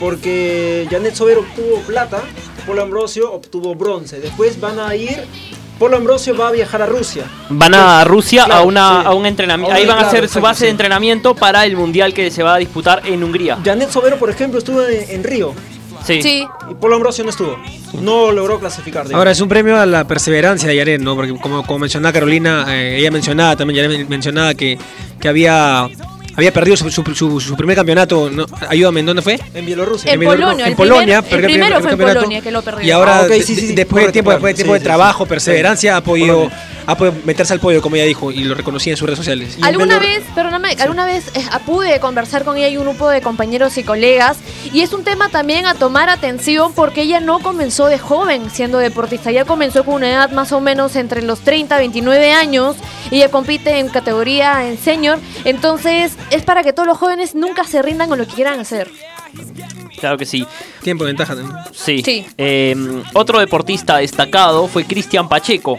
porque 0.00 0.86
Janet 0.90 1.14
Sober 1.14 1.38
obtuvo 1.38 1.80
plata, 1.86 2.20
Paul 2.66 2.80
Ambrosio 2.80 3.32
obtuvo 3.32 3.74
bronce. 3.74 4.20
Después 4.20 4.60
van 4.60 4.78
a 4.80 4.94
ir, 4.94 5.24
Paul 5.78 5.94
Ambrosio 5.94 6.36
va 6.36 6.48
a 6.48 6.52
viajar 6.52 6.82
a 6.82 6.86
Rusia. 6.86 7.24
Van 7.48 7.74
a 7.74 8.04
Rusia 8.04 8.44
Claro, 8.44 8.60
a, 8.62 8.64
una, 8.64 9.00
sí. 9.02 9.06
a 9.08 9.14
un 9.14 9.26
entrenamiento. 9.26 9.74
Ahí 9.74 9.86
van 9.86 9.98
a 9.98 10.08
hacer 10.08 10.28
su 10.28 10.40
base 10.40 10.64
de 10.66 10.70
entrenamiento 10.70 11.34
para 11.34 11.64
el 11.64 11.76
mundial 11.76 12.12
que 12.14 12.30
se 12.30 12.42
va 12.42 12.54
a 12.54 12.58
disputar 12.58 13.02
en 13.06 13.22
Hungría. 13.22 13.58
Janet 13.64 13.90
Sobero, 13.90 14.18
por 14.18 14.30
ejemplo, 14.30 14.58
estuvo 14.58 14.82
en, 14.82 15.10
en 15.10 15.24
Río 15.24 15.54
Sí. 16.04 16.22
Sí. 16.22 16.46
y 16.70 16.74
Paul 16.74 16.94
Ambrosio 16.94 17.24
no 17.24 17.30
estuvo. 17.30 17.56
No 18.00 18.30
logró 18.30 18.60
clasificar. 18.60 19.04
digamos. 19.04 19.18
Ahora 19.18 19.32
es 19.32 19.40
un 19.40 19.48
premio 19.48 19.76
a 19.80 19.86
la 19.86 20.04
perseverancia 20.06 20.68
de 20.68 20.76
Yaren, 20.76 21.02
¿no? 21.02 21.16
Porque 21.16 21.34
como, 21.40 21.66
como 21.66 21.80
mencionaba 21.80 22.12
Carolina, 22.12 22.64
eh, 22.68 22.98
ella 23.00 23.10
mencionaba 23.10 23.56
también, 23.56 23.82
Yaren 23.88 24.08
mencionaba 24.08 24.54
que, 24.54 24.78
que 25.18 25.28
había, 25.28 25.88
había 26.36 26.52
perdido 26.52 26.76
su, 26.76 26.90
su- 26.90 27.02
su- 27.14 27.40
su 27.40 27.56
primer 27.56 27.76
campeonato. 27.76 28.30
¿no? 28.30 28.46
Ayúdame, 28.68 29.00
¿en 29.00 29.06
dónde 29.06 29.22
fue? 29.22 29.38
en 29.54 29.66
Bielorrusia. 29.66 30.12
En 30.12 30.20
Polonia, 30.22 30.64
en 30.66 30.70
el 30.72 30.76
Polonia, 30.76 31.22
primer- 31.22 31.24
el 31.24 31.40
perdió 31.42 31.46
primero 31.48 31.80
fue 31.80 31.90
en. 31.92 32.14
Polonia 32.14 32.40
que 32.42 32.50
lo 32.50 32.62
perdió. 32.62 32.86
Y 32.86 32.90
ahora, 32.90 33.20
Ah, 33.22 33.26
sí, 33.42 33.54
sí, 33.56 33.74
después 33.74 34.06
de 34.06 34.12
tiempo, 34.12 34.30
después 34.30 34.52
de 34.52 34.56
tiempo 34.56 34.74
Sí, 34.74 34.78
de 34.80 34.84
trabajo, 34.84 35.24
sí. 35.24 35.28
perseverancia, 35.30 35.96
ha 35.96 36.00
podido, 36.02 36.50
Polonia. 36.86 36.92
ha 36.92 36.96
podido 36.96 37.26
meterse 37.26 37.52
al 37.52 37.60
podio, 37.60 37.82
como 37.82 37.96
ella 37.96 38.04
dijo, 38.04 38.30
y 38.30 38.44
lo 38.44 38.54
reconocía 38.54 38.92
en 38.92 38.96
sus 38.96 39.06
redes 39.06 39.18
sociales. 39.18 39.56
Y 39.58 39.64
Alguna 39.64 39.98
vez, 39.98 40.22
perdóname, 40.34 40.76
alguna 40.80 41.04
vez 41.04 41.28
eh, 41.34 41.44
pude 41.64 41.98
conversar 42.00 42.44
con 42.44 42.56
ella 42.56 42.68
y 42.68 42.76
un 42.76 42.84
grupo 42.84 43.08
de 43.08 43.20
compañeros 43.20 43.76
y 43.78 43.84
colegas 43.84 44.38
y 44.72 44.80
es 44.82 44.92
un 44.92 45.04
tema 45.04 45.28
también 45.28 45.66
a 45.66 45.74
tomar 45.74 46.08
atención 46.08 46.72
porque 46.74 47.02
ella 47.02 47.20
no 47.20 47.40
comenzó 47.40 47.86
de 47.86 47.98
joven 47.98 48.50
siendo 48.50 48.78
deportista, 48.78 49.30
ella 49.30 49.44
comenzó 49.44 49.84
con 49.84 49.94
una 49.94 50.10
edad 50.10 50.30
más 50.30 50.52
o 50.52 50.60
menos 50.60 50.96
entre 50.96 51.22
los 51.22 51.40
30 51.40 51.76
29 51.78 52.32
años 52.32 52.76
y 53.10 53.16
ella 53.16 53.30
compite 53.30 53.78
en 53.78 53.88
categoría 53.88 54.68
en 54.68 54.78
senior, 54.78 55.18
entonces 55.44 56.16
es 56.30 56.42
para 56.42 56.62
que 56.62 56.72
todos 56.72 56.86
los 56.86 56.98
jóvenes 56.98 57.34
nunca 57.34 57.64
se 57.64 57.82
rindan 57.82 58.08
con 58.08 58.18
lo 58.18 58.26
que 58.26 58.34
quieran 58.34 58.60
hacer. 58.60 58.90
Claro 59.98 60.18
que 60.18 60.26
sí. 60.26 60.46
Tiempo 60.82 61.04
de 61.04 61.10
ventaja 61.10 61.34
también. 61.34 61.56
Sí. 61.72 62.02
Sí. 62.04 62.26
Eh, 62.36 62.76
otro 63.14 63.38
deportista 63.38 63.96
destacado 63.96 64.68
fue 64.68 64.84
Cristian 64.84 65.28
Pacheco, 65.28 65.78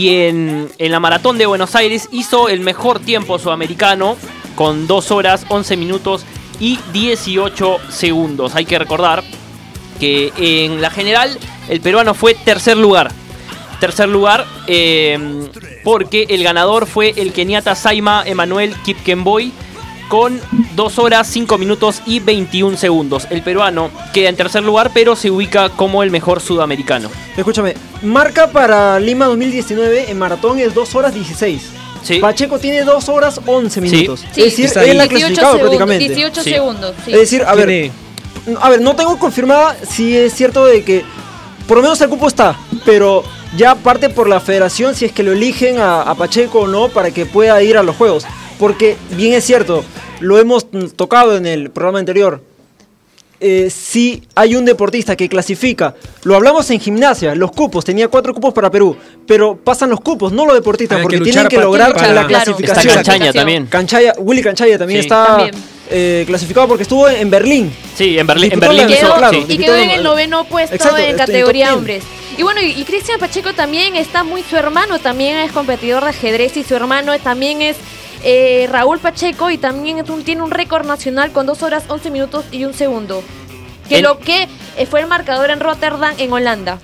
quien 0.00 0.70
en 0.78 0.92
la 0.92 0.98
maratón 0.98 1.36
de 1.36 1.44
Buenos 1.44 1.74
Aires 1.74 2.08
hizo 2.10 2.48
el 2.48 2.60
mejor 2.60 3.00
tiempo 3.00 3.38
sudamericano 3.38 4.16
con 4.54 4.86
2 4.86 5.10
horas 5.10 5.44
11 5.50 5.76
minutos 5.76 6.24
y 6.58 6.78
18 6.94 7.76
segundos. 7.90 8.54
Hay 8.54 8.64
que 8.64 8.78
recordar 8.78 9.22
que 9.98 10.32
en 10.38 10.80
la 10.80 10.88
general 10.88 11.38
el 11.68 11.82
peruano 11.82 12.14
fue 12.14 12.32
tercer 12.32 12.78
lugar. 12.78 13.12
Tercer 13.78 14.08
lugar 14.08 14.46
eh, 14.68 15.18
porque 15.84 16.24
el 16.30 16.42
ganador 16.44 16.86
fue 16.86 17.12
el 17.18 17.34
keniata 17.34 17.74
Saima 17.74 18.22
Emanuel 18.24 18.74
Kipkenboy 18.82 19.52
con 20.10 20.40
2 20.74 20.98
horas 20.98 21.28
5 21.28 21.56
minutos 21.56 22.02
y 22.04 22.18
21 22.18 22.76
segundos. 22.76 23.28
El 23.30 23.42
peruano 23.42 23.90
queda 24.12 24.28
en 24.28 24.36
tercer 24.36 24.62
lugar 24.64 24.90
pero 24.92 25.14
se 25.16 25.30
ubica 25.30 25.70
como 25.70 26.02
el 26.02 26.10
mejor 26.10 26.40
sudamericano. 26.40 27.08
Escúchame, 27.36 27.74
marca 28.02 28.50
para 28.50 28.98
Lima 28.98 29.26
2019 29.26 30.10
en 30.10 30.18
maratón 30.18 30.58
es 30.58 30.74
2 30.74 30.94
horas 30.96 31.14
16. 31.14 31.62
Sí. 32.02 32.18
Pacheco 32.18 32.58
tiene 32.58 32.82
2 32.82 33.08
horas 33.08 33.40
11 33.46 33.80
minutos. 33.80 34.24
Sí. 34.32 34.42
Es 34.42 34.56
decir, 34.56 34.70
él 34.82 35.00
ha 35.00 35.06
18 35.06 35.08
clasificado 35.08 35.52
segundos, 35.52 35.60
prácticamente. 35.60 36.04
18 36.14 36.42
Sí. 36.42 36.50
segundos. 36.50 36.94
sí. 37.04 37.12
Es 37.12 37.18
decir, 37.20 37.44
a 37.46 37.54
ver, 37.54 37.90
a 38.60 38.68
ver, 38.68 38.80
no 38.80 38.96
tengo 38.96 39.16
confirmada 39.16 39.76
si 39.88 40.16
es 40.16 40.34
cierto 40.34 40.66
de 40.66 40.82
que 40.82 41.04
por 41.68 41.76
lo 41.76 41.84
menos 41.84 42.00
el 42.00 42.08
cupo 42.08 42.26
está, 42.26 42.58
pero 42.84 43.22
ya 43.56 43.76
parte 43.76 44.08
por 44.08 44.28
la 44.28 44.40
federación 44.40 44.96
si 44.96 45.04
es 45.04 45.12
que 45.12 45.22
lo 45.22 45.32
eligen 45.32 45.78
a, 45.78 46.02
a 46.02 46.16
Pacheco 46.16 46.60
o 46.60 46.66
no 46.66 46.88
para 46.88 47.12
que 47.12 47.26
pueda 47.26 47.62
ir 47.62 47.76
a 47.76 47.84
los 47.84 47.94
juegos. 47.94 48.24
Porque 48.58 48.96
bien 49.12 49.32
es 49.32 49.44
cierto, 49.44 49.82
lo 50.20 50.38
hemos 50.38 50.66
tocado 50.96 51.36
en 51.36 51.46
el 51.46 51.70
programa 51.70 51.98
anterior. 51.98 52.42
eh, 53.42 53.70
si 53.70 54.22
hay 54.34 54.54
un 54.54 54.66
deportista 54.66 55.16
que 55.16 55.26
clasifica, 55.26 55.94
lo 56.24 56.36
hablamos 56.36 56.70
en 56.72 56.78
gimnasia, 56.78 57.34
los 57.34 57.50
cupos, 57.52 57.86
tenía 57.86 58.06
cuatro 58.08 58.34
cupos 58.34 58.52
para 58.52 58.70
Perú, 58.70 58.94
pero 59.26 59.56
pasan 59.56 59.88
los 59.88 60.00
cupos, 60.02 60.30
no 60.30 60.44
los 60.44 60.54
deportistas, 60.54 60.98
Hay 60.98 61.02
porque 61.02 61.20
tienen 61.20 61.48
que 61.48 61.56
lograr 61.56 61.94
para- 61.94 62.12
la 62.12 62.26
Claro. 62.26 62.54
Está 62.58 62.82
clasificación. 62.82 63.32
También. 63.32 63.66
Canchaya, 63.66 64.12
Willy 64.18 64.42
Canchaya 64.42 64.76
también 64.76 65.00
Sí. 65.00 65.06
está 65.06 65.24
También. 65.26 65.54
eh, 65.88 66.24
clasificado 66.26 66.68
porque 66.68 66.82
estuvo 66.82 67.08
en 67.08 67.30
Berlín. 67.30 67.72
Sí, 67.96 68.18
en 68.18 68.26
Berlín, 68.26 68.52
en 68.52 68.60
Berlín 68.60 68.86
Quedó- 68.88 69.14
claro, 69.16 69.32
sí. 69.32 69.46
y 69.54 69.56
quedó 69.56 69.74
en- 69.74 69.88
el 69.90 70.02
noveno 70.02 70.44
puesto 70.44 70.74
Exacto, 70.76 70.98
en 70.98 71.04
en 71.12 71.16
categoría 71.16 71.70
top 71.70 71.76
10. 71.86 72.02
hombres. 72.02 72.04
Y 72.36 72.42
bueno, 72.42 72.60
y, 72.60 72.72
y 72.78 72.84
Cristian 72.84 73.18
Pacheco 73.18 73.54
también 73.54 73.96
está 73.96 74.22
muy, 74.22 74.42
su 74.42 74.54
hermano 74.56 74.98
también 74.98 75.38
es 75.38 75.50
competidor 75.52 76.02
de 76.02 76.10
ajedrez 76.10 76.58
y 76.58 76.62
su 76.62 76.74
hermano 76.74 77.18
también 77.20 77.62
es 77.62 77.76
eh, 78.22 78.68
Raúl 78.70 78.98
Pacheco 78.98 79.50
y 79.50 79.58
también 79.58 80.04
tiene 80.24 80.42
un 80.42 80.50
récord 80.50 80.86
nacional 80.86 81.32
con 81.32 81.46
2 81.46 81.62
horas 81.62 81.84
11 81.88 82.10
minutos 82.10 82.44
y 82.52 82.64
un 82.64 82.74
segundo. 82.74 83.22
Que 83.88 83.98
En- 83.98 84.04
lo 84.04 84.18
que 84.18 84.48
eh, 84.76 84.86
fue 84.86 85.00
el 85.00 85.06
marcador 85.06 85.50
en 85.50 85.60
Rotterdam, 85.60 86.14
en 86.18 86.32
Holanda. 86.32 86.78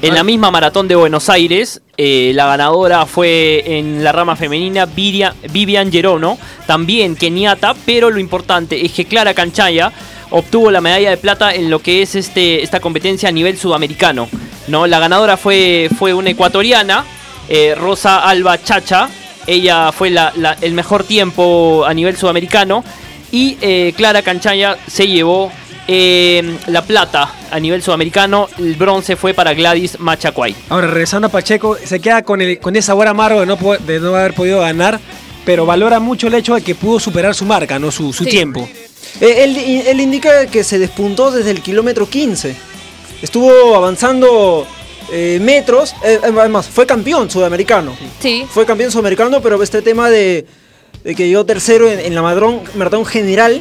En 0.00 0.14
la 0.14 0.22
misma 0.22 0.52
maratón 0.52 0.86
de 0.86 0.94
Buenos 0.94 1.28
Aires, 1.28 1.82
eh, 1.96 2.30
la 2.34 2.46
ganadora 2.46 3.04
fue 3.04 3.78
en 3.78 4.04
la 4.04 4.12
rama 4.12 4.36
femenina 4.36 4.86
Viria- 4.86 5.34
Vivian 5.50 5.90
Gerono, 5.90 6.38
también 6.68 7.16
keniata, 7.16 7.74
pero 7.84 8.08
lo 8.08 8.20
importante 8.20 8.84
es 8.86 8.92
que 8.92 9.06
Clara 9.06 9.34
Canchaya 9.34 9.90
obtuvo 10.30 10.70
la 10.70 10.80
medalla 10.80 11.10
de 11.10 11.16
plata 11.16 11.52
en 11.52 11.68
lo 11.68 11.80
que 11.80 12.02
es 12.02 12.14
este, 12.14 12.62
esta 12.62 12.78
competencia 12.78 13.28
a 13.28 13.32
nivel 13.32 13.58
sudamericano. 13.58 14.28
¿no? 14.68 14.86
La 14.86 15.00
ganadora 15.00 15.36
fue, 15.36 15.90
fue 15.98 16.14
una 16.14 16.30
ecuatoriana, 16.30 17.04
eh, 17.48 17.74
Rosa 17.74 18.18
Alba 18.22 18.62
Chacha, 18.62 19.08
ella 19.48 19.90
fue 19.90 20.10
la- 20.10 20.32
la- 20.36 20.56
el 20.60 20.74
mejor 20.74 21.02
tiempo 21.02 21.84
a 21.84 21.92
nivel 21.94 22.16
sudamericano 22.16 22.84
y 23.32 23.56
eh, 23.60 23.92
Clara 23.96 24.22
Canchaya 24.22 24.78
se 24.86 25.08
llevó 25.08 25.50
eh, 25.90 26.56
la 26.66 26.82
plata 26.82 27.32
a 27.50 27.58
nivel 27.58 27.82
sudamericano, 27.82 28.48
el 28.58 28.74
bronce 28.74 29.16
fue 29.16 29.32
para 29.32 29.54
Gladys 29.54 29.98
Machacuay. 29.98 30.54
Ahora, 30.68 30.86
regresando 30.86 31.28
a 31.28 31.30
Pacheco, 31.30 31.76
se 31.82 31.98
queda 31.98 32.22
con, 32.22 32.42
el, 32.42 32.58
con 32.60 32.76
ese 32.76 32.86
sabor 32.88 33.08
amargo 33.08 33.40
de 33.40 33.46
no, 33.46 33.56
po- 33.56 33.78
de 33.78 33.98
no 33.98 34.14
haber 34.14 34.34
podido 34.34 34.60
ganar, 34.60 35.00
pero 35.46 35.64
valora 35.64 35.98
mucho 35.98 36.26
el 36.26 36.34
hecho 36.34 36.54
de 36.54 36.60
que 36.60 36.74
pudo 36.74 37.00
superar 37.00 37.34
su 37.34 37.46
marca, 37.46 37.78
no 37.78 37.90
su, 37.90 38.12
su 38.12 38.24
Sí. 38.24 38.30
tiempo. 38.30 38.68
Eh, 39.22 39.44
él, 39.44 39.56
él 39.86 40.00
indica 40.00 40.44
que 40.46 40.62
se 40.62 40.78
despuntó 40.78 41.30
desde 41.30 41.52
el 41.52 41.62
kilómetro 41.62 42.06
15. 42.06 42.54
Estuvo 43.22 43.74
avanzando 43.74 44.66
eh, 45.12 45.38
metros. 45.40 45.94
eh, 46.04 46.18
además, 46.22 46.68
fue 46.68 46.86
campeón 46.86 47.30
sudamericano. 47.30 47.96
Sí. 48.20 48.44
Fue 48.50 48.64
campeón 48.66 48.90
sudamericano, 48.90 49.40
pero 49.40 49.62
este 49.62 49.82
tema 49.82 50.10
de, 50.10 50.46
de 51.04 51.14
que 51.14 51.28
llegó 51.28 51.44
tercero 51.44 51.90
en, 51.90 52.00
en 52.00 52.14
la 52.14 52.22
maratón, 52.22 52.60
maratón 52.74 53.04
general, 53.06 53.60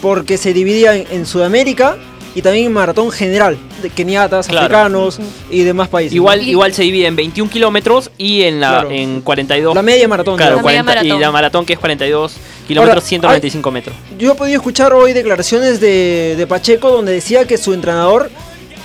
porque 0.00 0.36
se 0.38 0.52
dividía 0.52 0.94
en, 0.96 1.06
en 1.10 1.26
Sudamérica 1.26 1.96
y 2.34 2.40
también 2.40 2.64
en 2.66 2.72
maratón 2.72 3.10
general, 3.10 3.58
de 3.82 3.90
keniatas, 3.90 4.46
Claro. 4.48 4.64
africanos 4.64 5.18
y 5.50 5.64
demás 5.64 5.88
países. 5.88 6.14
Igual, 6.14 6.48
igual 6.48 6.72
se 6.72 6.82
divide 6.82 7.06
en 7.06 7.14
21 7.14 7.50
kilómetros 7.50 8.10
y 8.16 8.42
en 8.44 8.58
la 8.58 8.70
Claro. 8.70 8.90
en 8.90 9.20
42. 9.20 9.74
La 9.74 9.82
media 9.82 10.08
maratón. 10.08 10.36
Claro. 10.38 10.56
La 10.56 10.62
media 10.62 10.82
40 10.82 10.92
y 10.92 10.94
maratón. 11.08 11.20
la 11.20 11.30
maratón 11.30 11.66
que 11.66 11.74
es 11.74 11.78
42 11.78 12.32
kilómetros, 12.66 12.94
Ahora, 12.96 13.06
195 13.06 13.70
metros. 13.70 13.94
Yo 14.18 14.32
he 14.32 14.34
podido 14.34 14.56
escuchar 14.56 14.94
hoy 14.94 15.12
declaraciones 15.12 15.78
de, 15.78 16.34
de 16.38 16.46
Pacheco 16.46 16.90
donde 16.90 17.12
decía 17.12 17.44
que 17.46 17.58
su 17.58 17.74
entrenador 17.74 18.30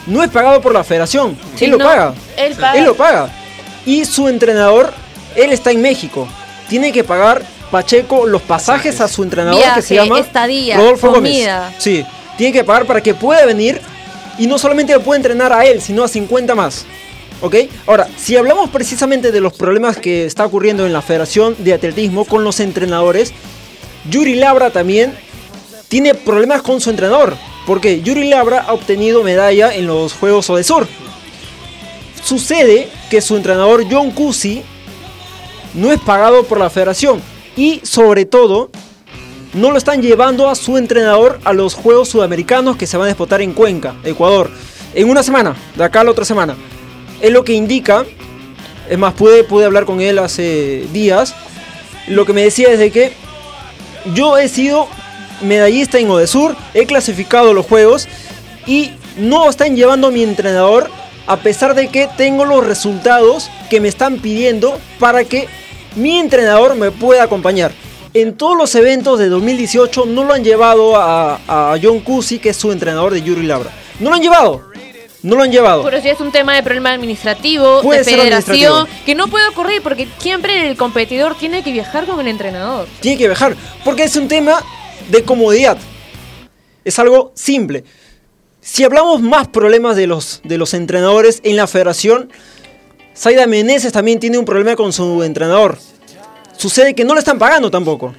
no 0.08 0.24
es 0.24 0.30
pagado 0.30 0.62
por 0.62 0.74
la 0.74 0.84
federación. 0.84 1.38
Sí, 1.56 1.66
él 1.66 1.72
lo 1.72 1.78
paga. 1.78 2.14
él 2.38 2.56
paga. 2.56 2.78
Él 2.78 2.86
lo 2.86 2.96
paga. 2.96 3.30
Y 3.86 4.06
su 4.06 4.28
entrenador, 4.28 4.94
él 5.36 5.52
está 5.52 5.72
en 5.72 5.82
México. 5.82 6.28
Tiene 6.68 6.92
que 6.92 7.04
pagar 7.04 7.44
Pacheco 7.72 8.26
los 8.26 8.42
pasajes 8.42 9.02
a 9.02 9.08
su 9.08 9.24
entrenador 9.24 9.62
que 9.76 9.82
se 9.82 9.96
llama 9.96 10.20
estadía, 10.20 10.78
Rodolfo 10.78 11.12
comida. 11.12 11.66
Gómez. 11.66 11.76
Sí, 11.80 12.06
tiene 12.38 12.54
que 12.54 12.64
pagar 12.64 12.86
para 12.86 13.02
que 13.02 13.14
pueda 13.14 13.46
venir 13.46 13.82
y 14.38 14.48
no 14.48 14.58
solamente 14.58 14.94
lo 14.94 15.02
puede 15.02 15.18
entrenar 15.18 15.52
a 15.52 15.66
él, 15.66 15.82
sino 15.82 16.04
a 16.04 16.08
50 16.08 16.56
más. 16.56 16.86
¿Ok? 17.42 17.56
Ahora, 17.86 18.08
si 18.18 18.36
hablamos 18.36 18.70
precisamente 18.70 19.32
de 19.32 19.42
los 19.42 19.54
problemas 19.54 19.98
que 19.98 20.26
está 20.26 20.46
ocurriendo 20.46 20.86
en 20.86 20.94
la 20.94 21.02
Federación 21.02 21.56
de 21.60 21.74
Atletismo 21.74 22.26
con 22.26 22.44
los 22.44 22.60
entrenadores, 22.60 23.34
Yuri 24.10 24.36
Labra 24.36 24.72
también 24.72 25.14
tiene 25.88 26.16
problemas 26.16 26.62
con 26.62 26.82
su 26.82 26.90
entrenador. 26.90 27.36
Porque 27.68 28.02
Yuri 28.02 28.30
Labra 28.30 28.62
ha 28.62 28.74
obtenido 28.74 29.24
medalla 29.24 29.76
en 29.76 29.86
los 29.86 30.14
Juegos 30.14 30.50
Odesur. 30.50 30.88
Sucede 32.24 32.90
que 33.10 33.22
su 33.22 33.36
entrenador 33.36 33.86
John 33.92 34.12
Cusi 34.12 34.64
no 35.74 35.92
es 35.92 36.00
pagado 36.00 36.44
por 36.46 36.60
la 36.60 36.70
federación 36.70 37.22
y 37.58 37.82
sobre 37.84 38.26
todo 38.26 38.72
no 39.54 39.72
lo 39.72 39.78
están 39.78 40.02
llevando 40.02 40.50
a 40.50 40.56
su 40.56 40.78
entrenador 40.78 41.40
a 41.44 41.52
los 41.52 41.74
Juegos 41.74 42.10
Sudamericanos 42.10 42.78
que 42.78 42.88
se 42.88 42.96
van 42.98 43.06
a 43.06 43.10
disputar 43.10 43.42
en 43.42 43.54
Cuenca, 43.54 43.96
Ecuador, 44.04 44.50
en 44.94 45.10
una 45.10 45.24
semana, 45.24 45.56
de 45.76 45.84
acá 45.84 46.02
a 46.02 46.04
la 46.06 46.12
otra 46.12 46.26
semana. 46.26 46.56
Es 47.22 47.32
lo 47.32 47.44
que 47.44 47.54
indica, 47.54 48.06
es 48.90 48.98
más, 48.98 49.14
pude, 49.14 49.44
pude 49.44 49.66
hablar 49.66 49.86
con 49.86 50.00
él 50.00 50.20
hace 50.20 50.86
días, 50.94 51.36
lo 52.08 52.26
que 52.26 52.34
me 52.34 52.44
decía 52.44 52.70
es 52.72 52.80
de 52.80 52.92
que 52.92 53.14
yo 54.14 54.38
he 54.38 54.48
sido 54.48 54.88
medallista 55.42 56.00
en 56.00 56.10
Odesur, 56.10 56.56
he 56.74 56.86
clasificado 56.86 57.54
los 57.54 57.66
Juegos 57.66 58.08
y 58.66 58.92
no 59.18 59.50
están 59.50 59.76
llevando 59.76 60.08
a 60.08 60.12
mi 60.12 60.24
entrenador 60.24 60.90
a 61.26 61.38
pesar 61.38 61.76
de 61.76 61.90
que 61.90 62.08
tengo 62.18 62.46
los 62.46 62.66
resultados 62.66 63.50
que 63.70 63.82
me 63.82 63.90
están 63.90 64.20
pidiendo 64.20 64.80
para 65.00 65.26
que 65.26 65.48
mi 65.96 66.18
entrenador 66.20 66.76
me 66.76 66.92
pueda 66.92 67.24
acompañar. 67.24 67.72
En 68.14 68.36
todos 68.36 68.58
los 68.58 68.74
eventos 68.76 69.20
de 69.20 69.28
2018 69.28 70.06
no 70.06 70.24
lo 70.24 70.34
han 70.34 70.44
llevado 70.44 70.96
a, 70.96 71.40
a 71.48 71.76
John 71.82 72.00
Cusi, 72.00 72.40
que 72.40 72.50
es 72.50 72.58
su 72.58 72.72
entrenador 72.72 73.14
de 73.14 73.22
Yuri 73.22 73.46
Labra. 73.46 73.72
No 74.00 74.10
lo 74.10 74.16
han 74.16 74.22
llevado. 74.22 74.64
No 75.24 75.36
lo 75.36 75.44
han 75.44 75.52
llevado. 75.52 75.84
Pero 75.84 76.02
si 76.02 76.10
es 76.10 76.20
un 76.22 76.32
tema 76.32 76.56
de 76.56 76.64
problema 76.64 76.94
administrativo, 76.94 77.82
Puede 77.82 78.00
de 78.00 78.06
ser 78.06 78.20
federación, 78.20 78.56
administrativo. 78.74 79.06
que 79.06 79.16
no 79.16 79.28
puede 79.28 79.48
ocurrir 79.50 79.82
porque 79.82 80.08
siempre 80.20 80.70
el 80.70 80.78
competidor 80.78 81.36
tiene 81.36 81.64
que 81.64 81.72
viajar 81.72 82.06
con 82.06 82.20
el 82.22 82.28
entrenador. 82.28 82.88
Tiene 83.02 83.18
que 83.18 83.28
viajar. 83.28 83.56
Porque 83.84 84.04
es 84.04 84.16
un 84.16 84.28
tema 84.28 84.64
de 85.10 85.24
comodidad. 85.24 85.78
Es 86.84 87.00
algo 87.00 87.32
simple. 87.36 87.84
Si 88.62 88.84
hablamos 88.84 89.22
más 89.22 89.48
problemas 89.48 89.96
de 89.96 90.08
los, 90.08 90.42
de 90.44 90.58
los 90.58 90.74
entrenadores 90.74 91.40
en 91.44 91.56
la 91.56 91.68
federación, 91.68 92.30
Saida 93.14 93.48
Meneses 93.48 93.94
también 93.94 94.20
tiene 94.20 94.38
un 94.38 94.46
problema 94.46 94.76
con 94.76 94.94
su 94.94 95.24
entrenador. 95.24 95.78
Sucede 96.58 96.94
que 96.94 97.06
no 97.06 97.14
le 97.14 97.20
están 97.20 97.40
pagando 97.40 97.72
tampoco. 97.72 98.14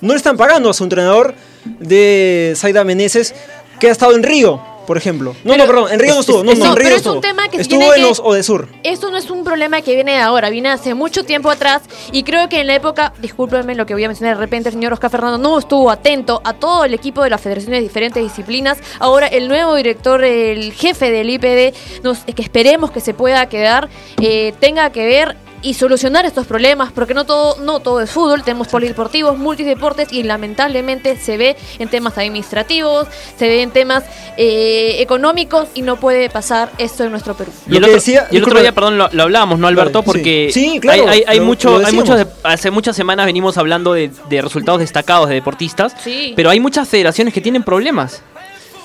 No 0.00 0.14
le 0.14 0.16
están 0.16 0.36
pagando 0.36 0.70
a 0.70 0.74
su 0.74 0.84
entrenador 0.84 1.34
de 1.78 2.54
Saida 2.56 2.82
Meneses 2.82 3.34
que 3.78 3.88
ha 3.88 3.92
estado 3.92 4.14
en 4.14 4.22
Río, 4.22 4.60
por 4.86 4.96
ejemplo. 4.96 5.34
No, 5.44 5.56
no, 5.56 5.66
perdón, 5.66 5.92
en 5.92 5.98
Río 5.98 6.14
no 6.14 6.20
estuvo. 6.20 6.38
No, 6.38 6.52
no, 6.52 6.52
en 6.52 6.58
No, 6.58 6.74
Río 6.74 6.84
pero 6.84 6.96
es 6.96 7.06
un 7.06 7.20
tema 7.20 7.48
que 7.48 7.60
estuvo 7.60 7.80
tiene 7.80 7.96
en 7.96 8.02
los 8.02 8.20
Odesur. 8.20 8.68
Esto 8.82 9.10
no 9.10 9.16
es 9.16 9.30
un 9.30 9.44
problema 9.44 9.82
que 9.82 9.94
viene 9.94 10.12
de 10.12 10.18
ahora, 10.18 10.50
viene 10.50 10.70
hace 10.70 10.94
mucho 10.94 11.24
tiempo 11.24 11.50
atrás 11.50 11.82
y 12.12 12.22
creo 12.22 12.48
que 12.48 12.60
en 12.60 12.66
la 12.66 12.74
época, 12.74 13.12
discúlpenme 13.18 13.74
lo 13.74 13.86
que 13.86 13.94
voy 13.94 14.04
a 14.04 14.08
mencionar 14.08 14.36
de 14.36 14.40
repente, 14.40 14.68
el 14.68 14.74
señor 14.74 14.92
Oscar 14.92 15.10
Fernando 15.10 15.38
no 15.38 15.58
estuvo 15.58 15.90
atento 15.90 16.40
a 16.44 16.54
todo 16.54 16.84
el 16.84 16.94
equipo 16.94 17.22
de 17.22 17.30
las 17.30 17.40
federaciones 17.40 17.78
de 17.78 17.82
diferentes 17.82 18.22
disciplinas. 18.22 18.78
Ahora 18.98 19.26
el 19.26 19.48
nuevo 19.48 19.74
director, 19.74 20.22
el 20.24 20.72
jefe 20.72 21.10
del 21.10 21.30
IPD, 21.30 21.74
nos, 22.02 22.20
que 22.20 22.42
esperemos 22.42 22.90
que 22.90 23.00
se 23.00 23.14
pueda 23.14 23.46
quedar, 23.46 23.88
eh, 24.20 24.54
tenga 24.60 24.90
que 24.90 25.06
ver 25.06 25.36
y 25.62 25.74
solucionar 25.74 26.26
estos 26.26 26.46
problemas, 26.46 26.90
porque 26.92 27.14
no 27.14 27.24
todo, 27.24 27.56
no 27.62 27.80
todo 27.80 28.00
es 28.00 28.10
fútbol, 28.10 28.42
tenemos 28.42 28.68
polideportivos, 28.68 29.38
multideportes 29.38 30.12
y 30.12 30.24
lamentablemente 30.24 31.16
se 31.16 31.36
ve 31.36 31.56
en 31.78 31.88
temas 31.88 32.18
administrativos, 32.18 33.06
se 33.38 33.46
ve 33.48 33.62
en 33.62 33.70
temas 33.70 34.02
eh, 34.36 34.96
económicos 34.98 35.68
y 35.74 35.82
no 35.82 35.96
puede 35.96 36.28
pasar 36.30 36.70
esto 36.78 37.04
en 37.04 37.10
nuestro 37.12 37.34
Perú. 37.34 37.52
Y 37.68 37.76
el, 37.76 37.84
otro, 37.84 37.94
decía- 37.94 38.26
y 38.30 38.36
el 38.38 38.42
otro 38.44 38.60
día, 38.60 38.72
perdón, 38.72 38.98
lo, 38.98 39.08
lo 39.12 39.22
hablábamos, 39.22 39.58
¿no, 39.58 39.66
Alberto? 39.68 40.00
Sí. 40.00 40.04
Porque 40.04 40.50
Sí, 40.52 40.78
claro, 40.80 41.04
hay, 41.08 41.18
hay, 41.20 41.24
hay 41.28 41.38
lo- 41.38 41.44
mucho, 41.44 41.78
lo 41.78 41.86
hay 41.86 41.92
muchos, 41.94 42.16
de- 42.16 42.26
hace 42.42 42.70
muchas 42.70 42.96
semanas 42.96 43.26
venimos 43.26 43.56
hablando 43.56 43.92
de, 43.92 44.10
de 44.28 44.42
resultados 44.42 44.80
destacados 44.80 45.28
de 45.28 45.36
deportistas, 45.36 45.94
Sí. 46.02 46.32
pero 46.34 46.50
hay 46.50 46.58
muchas 46.60 46.88
federaciones 46.88 47.32
que 47.32 47.40
tienen 47.40 47.62
problemas, 47.62 48.22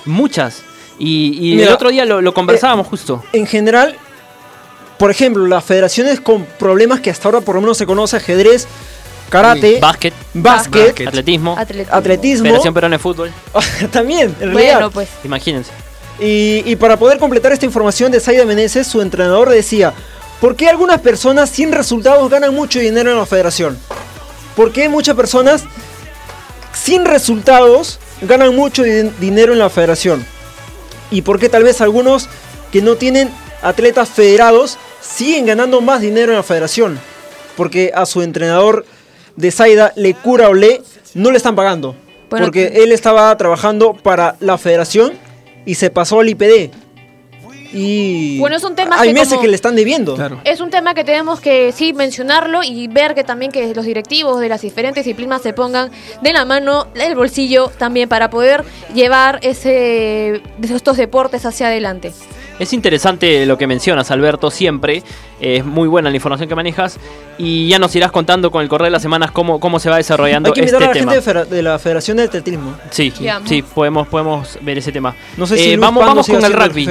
muchas. 0.05 0.63
Y, 0.99 1.37
y 1.39 1.61
el 1.61 1.69
otro 1.69 1.89
día 1.89 2.05
lo, 2.05 2.21
lo 2.21 2.33
conversábamos 2.33 2.87
justo. 2.87 3.23
en 3.33 3.45
general, 3.45 3.95
por 4.97 5.11
ejemplo, 5.11 5.45
las 5.47 5.63
federaciones 5.63 6.19
con 6.19 6.45
problemas 6.45 6.99
que 7.01 7.09
hasta 7.09 7.27
ahora 7.27 7.41
por 7.41 7.55
lo 7.55 7.61
menos 7.61 7.77
se 7.77 7.85
conoce, 7.85 8.17
ajedrez, 8.17 8.67
karate, 9.29 9.79
Básquet, 9.79 10.13
básquet, 10.33 10.85
Básquet. 10.87 11.07
atletismo, 11.07 11.55
Atletismo. 11.57 11.95
atletismo, 11.95 12.43
Federación 12.45 12.73
Peruana 12.73 12.95
de 12.95 12.99
Fútbol, 12.99 13.31
también, 13.91 14.35
en 14.39 14.53
Bueno, 14.53 14.57
realidad. 14.69 14.91
pues. 14.93 15.09
imagínense. 15.23 15.71
Y, 16.19 16.63
y 16.65 16.75
para 16.77 16.97
poder 16.97 17.19
completar 17.19 17.51
esta 17.51 17.65
información 17.65 18.11
de 18.11 18.19
Saida 18.19 18.43
Meneses, 18.45 18.87
su 18.87 19.01
entrenador 19.01 19.49
decía, 19.49 19.93
¿por 20.41 20.55
qué 20.55 20.67
algunas 20.67 20.99
personas 21.01 21.49
sin 21.49 21.71
resultados 21.71 22.29
ganan 22.31 22.55
mucho 22.55 22.79
dinero 22.79 23.11
en 23.11 23.17
la 23.17 23.25
federación? 23.27 23.77
¿Por 24.55 24.71
qué 24.71 24.89
muchas 24.89 25.15
personas 25.15 25.63
sin 26.73 27.05
resultados 27.05 27.99
ganan 28.21 28.55
mucho 28.55 28.81
di- 28.83 29.11
dinero 29.19 29.53
en 29.53 29.59
la 29.59 29.69
federación? 29.69 30.25
¿Y 31.11 31.21
por 31.21 31.39
qué 31.39 31.49
tal 31.49 31.63
vez 31.63 31.81
algunos 31.81 32.27
que 32.71 32.81
no 32.81 32.95
tienen 32.95 33.29
atletas 33.61 34.09
federados 34.09 34.77
siguen 35.07 35.45
ganando 35.45 35.81
más 35.81 36.01
dinero 36.01 36.31
en 36.31 36.37
la 36.37 36.43
federación? 36.43 36.99
Porque 37.55 37.91
a 37.95 38.05
su 38.05 38.21
entrenador 38.21 38.85
de 39.35 39.51
Saida, 39.51 39.93
Le 39.95 40.13
Cura 40.13 40.49
Olé, 40.49 40.81
no 41.13 41.31
le 41.31 41.37
están 41.37 41.55
pagando. 41.55 41.95
Bueno, 42.29 42.45
porque 42.45 42.83
él 42.83 42.91
estaba 42.91 43.35
trabajando 43.37 43.93
para 43.93 44.35
la 44.39 44.57
federación 44.57 45.13
y 45.65 45.75
se 45.75 45.89
pasó 45.89 46.19
al 46.19 46.29
IPD. 46.29 46.71
Y 47.73 48.37
Bueno, 48.39 48.59
son 48.59 48.75
temas 48.75 48.99
hay 48.99 49.09
que 49.09 49.13
meses 49.13 49.29
como- 49.29 49.41
que 49.41 49.47
le 49.49 49.55
están 49.55 49.75
debiendo. 49.75 50.15
Claro. 50.15 50.39
Es 50.45 50.61
un 50.61 50.69
tema 50.69 50.93
que 50.93 51.03
tenemos 51.03 51.41
que 51.41 51.73
sí 51.73 51.91
mencionarlo 51.93 52.63
y 52.63 52.87
ver 52.87 53.13
que 53.13 53.25
también 53.25 53.51
que 53.51 53.73
los 53.75 53.85
directivos 53.85 54.39
de 54.39 54.47
las 54.47 54.61
diferentes 54.61 55.03
disciplinas 55.03 55.41
se 55.41 55.51
pongan 55.51 55.91
de 56.21 56.33
la 56.33 56.45
mano 56.45 56.87
el 56.95 57.15
bolsillo 57.15 57.69
también 57.77 58.07
para 58.07 58.29
poder 58.29 58.63
llevar 58.93 59.39
ese 59.41 60.41
estos 60.61 60.95
deportes 60.95 61.45
hacia 61.45 61.67
adelante. 61.67 62.13
Es 62.59 62.73
interesante 62.73 63.45
lo 63.45 63.57
que 63.57 63.67
mencionas, 63.67 64.09
Alberto, 64.11 64.49
siempre. 64.49 65.03
Es 65.39 65.63
muy 65.63 65.87
buena 65.87 66.09
la 66.09 66.15
información 66.15 66.49
que 66.49 66.55
manejas. 66.55 66.97
Y 67.37 67.67
ya 67.67 67.77
nos 67.77 67.95
irás 67.95 68.11
contando 68.11 68.49
con 68.49 68.63
el 68.63 68.69
correr 68.69 68.85
de 68.87 68.91
las 68.91 69.03
semanas 69.03 69.29
cómo, 69.29 69.59
cómo 69.59 69.79
se 69.79 69.91
va 69.91 69.97
desarrollando 69.97 70.49
Hay 70.49 70.53
que 70.53 70.61
este 70.61 70.75
a 70.77 70.79
la 70.79 70.91
tema. 70.91 71.11
gente 71.13 71.45
de, 71.45 71.61
la 71.61 71.77
Federación 71.77 72.17
de 72.17 72.23
Atletismo. 72.23 72.75
Sí, 72.89 73.13
sí, 73.45 73.61
podemos, 73.61 74.07
podemos 74.07 74.57
ver 74.61 74.79
ese 74.79 74.91
tema. 74.91 75.15
No 75.37 75.45
sé 75.45 75.57
si 75.57 75.73
Eh, 75.73 75.77
vamos, 75.77 76.03
vamos 76.03 76.25
con 76.27 76.43
el 76.43 76.53
rugby. 76.53 76.89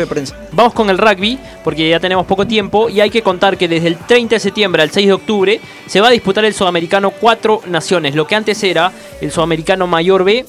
Vamos 0.53 0.73
con 0.73 0.89
el 0.89 0.99
rugby, 0.99 1.39
porque 1.65 1.89
ya 1.89 1.99
tenemos 1.99 2.27
poco 2.27 2.47
tiempo 2.47 2.89
y 2.89 3.01
hay 3.01 3.11
que 3.11 3.23
contar 3.23 3.57
que 3.59 3.67
desde 3.67 3.89
el 3.89 3.97
30 3.97 4.37
de 4.37 4.41
septiembre 4.41 4.83
al 4.83 4.91
6 4.93 5.07
de 5.09 5.13
octubre 5.13 5.61
se 5.87 6.01
va 6.01 6.07
a 6.07 6.11
disputar 6.11 6.45
el 6.45 6.55
Sudamericano 6.55 7.11
Cuatro 7.11 7.63
Naciones. 7.67 8.15
Lo 8.15 8.29
que 8.29 8.37
antes 8.37 8.63
era 8.63 8.93
el 9.21 9.33
Sudamericano 9.33 9.89
Mayor 9.89 10.23
B 10.23 10.47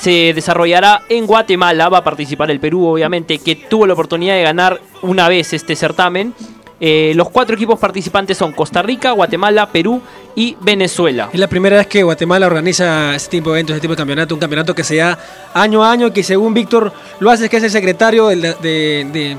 se 0.00 0.32
desarrollará 0.34 1.02
en 1.08 1.26
Guatemala. 1.26 1.88
Va 1.88 1.98
a 1.98 2.04
participar 2.04 2.50
el 2.50 2.58
Perú, 2.60 2.86
obviamente, 2.86 3.38
que 3.38 3.54
tuvo 3.56 3.86
la 3.86 3.92
oportunidad 3.92 4.34
de 4.34 4.42
ganar 4.42 4.80
una 5.02 5.28
vez 5.28 5.52
este 5.52 5.76
certamen. 5.76 6.34
Eh, 6.82 7.12
los 7.14 7.28
cuatro 7.28 7.54
equipos 7.56 7.78
participantes 7.78 8.38
son 8.38 8.52
Costa 8.52 8.80
Rica, 8.80 9.10
Guatemala, 9.10 9.66
Perú 9.70 10.00
y 10.34 10.56
Venezuela. 10.62 11.28
Es 11.30 11.38
la 11.38 11.46
primera 11.46 11.76
vez 11.76 11.86
que 11.86 12.02
Guatemala 12.02 12.46
organiza 12.46 13.14
este 13.14 13.32
tipo 13.32 13.50
de 13.50 13.56
eventos, 13.58 13.76
este 13.76 13.82
tipo 13.82 13.92
de 13.92 13.98
campeonato, 13.98 14.34
un 14.34 14.40
campeonato 14.40 14.74
que 14.74 14.82
se 14.82 14.96
da 14.96 15.18
año 15.52 15.84
a 15.84 15.92
año, 15.92 16.10
que 16.10 16.22
según 16.22 16.54
Víctor 16.54 16.90
lo 17.18 17.30
hace, 17.30 17.50
que 17.50 17.58
es 17.58 17.64
el 17.64 17.70
secretario 17.70 18.28
de- 18.28 19.36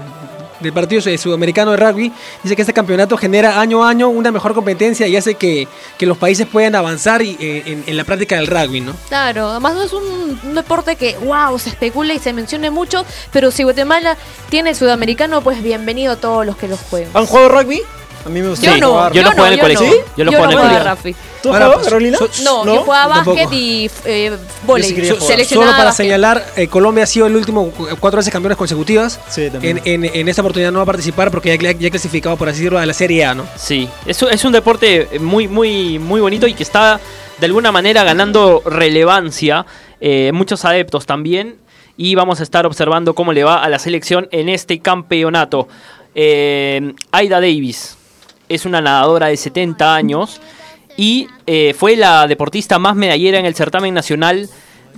del 0.62 0.74
Partido 0.74 1.02
Sudamericano 1.02 1.72
de 1.72 1.78
Rugby, 1.78 2.12
dice 2.44 2.56
que 2.56 2.62
este 2.62 2.74
campeonato 2.74 3.18
genera 3.18 3.60
año 3.60 3.84
a 3.84 3.90
año 3.90 4.10
una 4.10 4.32
mejor 4.32 4.54
competencia 4.54 5.08
y 5.08 5.16
hace 5.16 5.36
que, 5.36 5.68
que 5.98 6.06
los 6.06 6.18
países 6.18 6.48
puedan 6.48 6.76
avanzar 6.76 7.22
y, 7.22 7.38
eh, 7.40 7.64
en, 7.66 7.84
en 7.88 7.98
la 7.98 8.04
práctica 8.04 8.36
del 8.36 8.48
rugby, 8.48 8.82
¿no? 8.82 8.94
Claro, 9.08 9.50
además 9.50 9.74
no 9.76 9.84
es 9.84 9.94
un, 9.94 10.40
un 10.44 10.56
deporte 10.56 10.96
que, 10.96 11.18
wow, 11.18 11.58
se 11.60 11.70
especula 11.70 12.14
y 12.14 12.20
se 12.20 12.34
mencione 12.34 12.70
mucho, 12.70 13.06
pero 13.32 13.52
si 13.52 13.64
Guatemala 13.64 14.18
tiene 14.50 14.76
sudamericano, 14.76 15.42
pues 15.42 15.62
bienvenido 15.62 16.14
a 16.14 16.16
todos 16.16 16.46
los 16.46 16.58
que 16.58 16.68
los 16.68 16.80
juegan. 16.80 17.12
¿Han 17.14 17.26
jugado 17.26 17.50
rugby? 17.50 17.82
A 18.26 18.30
mí 18.30 18.42
me 18.42 18.50
gusta 18.50 18.66
Yo 18.66 18.78
no, 18.78 18.90
jugar. 18.92 19.14
yo 19.14 19.22
lo 19.24 19.32
jugué 19.32 19.48
en 19.48 19.54
el 19.54 19.58
yo 19.58 19.64
colegio. 19.64 19.86
no. 19.88 19.94
Yo 20.18 20.24
lo 20.26 20.32
Yo 20.32 20.38
jugué 20.38 20.44
en 20.44 20.50
el 20.52 20.56
no 20.56 20.62
juego 20.62 20.80
colegio. 20.86 20.96
rugby. 20.96 21.16
¿Tú 21.42 21.50
has 21.50 21.54
Ahora, 21.56 21.66
jugado, 21.66 21.74
pues, 21.74 21.86
Carolina? 21.88 22.18
so- 22.20 22.44
No, 22.44 22.66
¿No? 22.66 22.76
yo 22.76 22.82
jugaba 22.84 23.16
básquet 23.24 23.52
y 23.52 23.90
eh, 24.06 24.38
Solo 25.48 25.62
para 25.62 25.84
básquet. 25.86 25.94
señalar, 25.94 26.46
eh, 26.56 26.68
Colombia 26.68 27.04
ha 27.04 27.08
sido 27.08 27.26
el 27.28 27.36
último 27.36 27.72
cu- 27.72 27.88
cuatro 28.00 28.18
veces 28.18 28.32
campeones 28.32 28.58
consecutivas. 28.58 29.20
Sí, 29.30 29.50
también. 29.50 29.82
En, 29.86 30.06
en- 30.06 30.16
en 30.16 30.30
esta 30.30 30.42
oportunidad 30.42 30.72
no 30.72 30.80
va 30.80 30.84
a 30.84 30.86
participar 30.86 31.32
porque 31.32 31.58
ya, 31.58 31.72
ya 31.72 31.88
ha 31.88 31.92
clasificado, 31.92 32.38
por 32.38 32.48
así 32.50 32.60
decirlo, 32.60 32.78
a 32.80 32.86
la 32.86 32.94
Serie 32.94 33.26
A, 33.26 33.34
¿no? 33.34 33.46
Sí, 33.56 33.90
es, 34.06 34.22
un- 34.22 34.30
es 34.32 34.46
un 34.46 34.52
deporte 34.52 35.08
muy, 35.20 35.48
muy, 35.48 35.98
muy 36.00 36.22
bonito 36.22 36.46
y 36.48 36.54
que 36.54 36.64
está 36.64 37.00
de 37.40 37.46
alguna 37.46 37.72
manera 37.72 38.04
ganando 38.04 38.62
relevancia, 38.66 39.66
eh, 40.00 40.32
muchos 40.34 40.64
adeptos 40.64 41.06
también, 41.08 41.56
y 41.98 42.14
vamos 42.16 42.40
a 42.40 42.44
estar 42.44 42.66
observando 42.68 43.16
cómo 43.16 43.34
le 43.34 43.44
va 43.44 43.64
a 43.64 43.70
la 43.70 43.80
selección 43.80 44.28
en 44.32 44.48
este 44.50 44.80
campeonato. 44.80 45.68
Eh, 46.14 46.94
Aida 47.12 47.40
Davis 47.42 47.98
es 48.54 48.66
una 48.66 48.82
nadadora 48.82 49.28
de 49.28 49.38
70 49.38 49.96
años 49.96 50.42
y 50.98 51.28
eh, 51.48 51.74
fue 51.78 51.96
la 51.96 52.28
deportista 52.28 52.80
más 52.80 52.96
medallera 52.96 53.40
en 53.40 53.46
el 53.46 53.56
certamen 53.56 53.94
nacional 53.94 54.50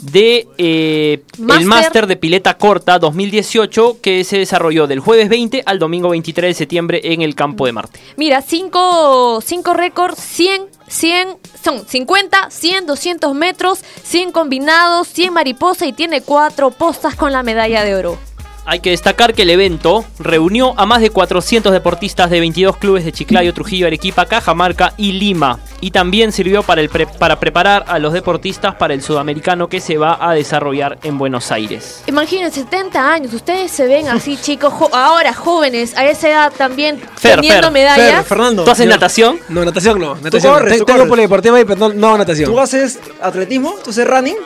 de 0.02 0.48
eh, 0.58 1.24
el 1.38 1.66
Máster. 1.66 2.08
de 2.08 2.16
pileta 2.16 2.58
corta 2.58 3.00
2018 3.00 3.98
que 4.02 4.24
se 4.24 4.38
desarrolló 4.38 4.88
del 4.88 5.00
jueves 5.00 5.30
20 5.30 5.64
al 5.66 5.80
domingo 5.80 6.10
23 6.10 6.50
de 6.50 6.54
septiembre 6.54 7.02
en 7.04 7.22
el 7.22 7.36
campo 7.36 7.66
de 7.66 7.74
Marte. 7.74 8.00
Mira, 8.18 8.42
cinco, 8.42 9.40
cinco 9.42 9.74
récords, 9.74 10.20
100, 10.20 10.64
100, 10.88 11.28
son 11.64 11.88
50, 11.88 12.50
100, 12.50 12.86
200 12.86 13.36
metros, 13.36 13.84
100 14.04 14.32
combinados, 14.32 15.08
100 15.10 15.34
mariposa 15.34 15.86
y 15.86 15.94
tiene 15.94 16.22
cuatro 16.22 16.72
postas 16.72 17.16
con 17.16 17.32
la 17.32 17.44
medalla 17.44 17.84
de 17.84 17.96
oro. 17.96 18.18
Hay 18.66 18.80
que 18.80 18.92
destacar 18.92 19.34
que 19.34 19.42
el 19.42 19.50
evento 19.50 20.06
reunió 20.20 20.74
a 20.80 20.86
más 20.86 21.02
de 21.02 21.10
400 21.10 21.74
deportistas 21.74 22.30
de 22.30 22.40
22 22.40 22.78
clubes 22.78 23.04
de 23.04 23.12
Chiclayo, 23.12 23.54
Trujillo, 23.54 23.88
Arequipa, 23.88 24.26
Cajamarca 24.26 24.94
y 24.96 25.12
Lima. 25.12 25.60
Y 25.82 25.92
también 25.92 26.32
sirvió 26.32 26.64
para, 26.64 26.80
el 26.80 26.88
pre- 26.88 27.06
para 27.08 27.40
preparar 27.42 27.84
a 27.90 28.00
los 28.00 28.14
deportistas 28.14 28.76
para 28.76 28.94
el 28.94 29.02
sudamericano 29.02 29.68
que 29.68 29.82
se 29.82 29.98
va 29.98 30.18
a 30.22 30.34
desarrollar 30.34 30.98
en 31.04 31.18
Buenos 31.18 31.52
Aires. 31.52 32.04
Imagínense, 32.08 32.62
70 32.62 33.14
años, 33.14 33.34
ustedes 33.34 33.70
se 33.70 33.86
ven 33.86 34.08
así, 34.08 34.38
chicos, 34.42 34.72
jo- 34.72 34.96
ahora 34.96 35.34
jóvenes, 35.34 35.98
a 35.98 36.06
esa 36.08 36.30
edad 36.30 36.54
también 36.58 37.02
Fer, 37.18 37.36
teniendo 37.42 37.64
Fer, 37.64 37.72
medallas. 37.74 38.16
Fer, 38.20 38.24
Fernando. 38.24 38.64
¿Tú 38.64 38.72
haces 38.72 38.86
yo- 38.86 38.92
natación? 38.92 39.40
No, 39.50 39.66
natación 39.66 40.00
no. 40.00 40.16
Natación. 40.16 40.54
corres, 40.54 40.78
tú 40.80 40.86
Tengo 40.86 41.00
corres. 41.00 41.10
polideportiva 41.10 41.58
ahí, 41.58 41.66
pero 41.66 41.90
no, 41.90 42.18
natación. 42.18 42.50
¿Tú 42.50 42.58
haces 42.62 42.98
atletismo? 43.22 43.76
¿Tú 43.84 43.90
haces 43.90 44.08
running? 44.08 44.38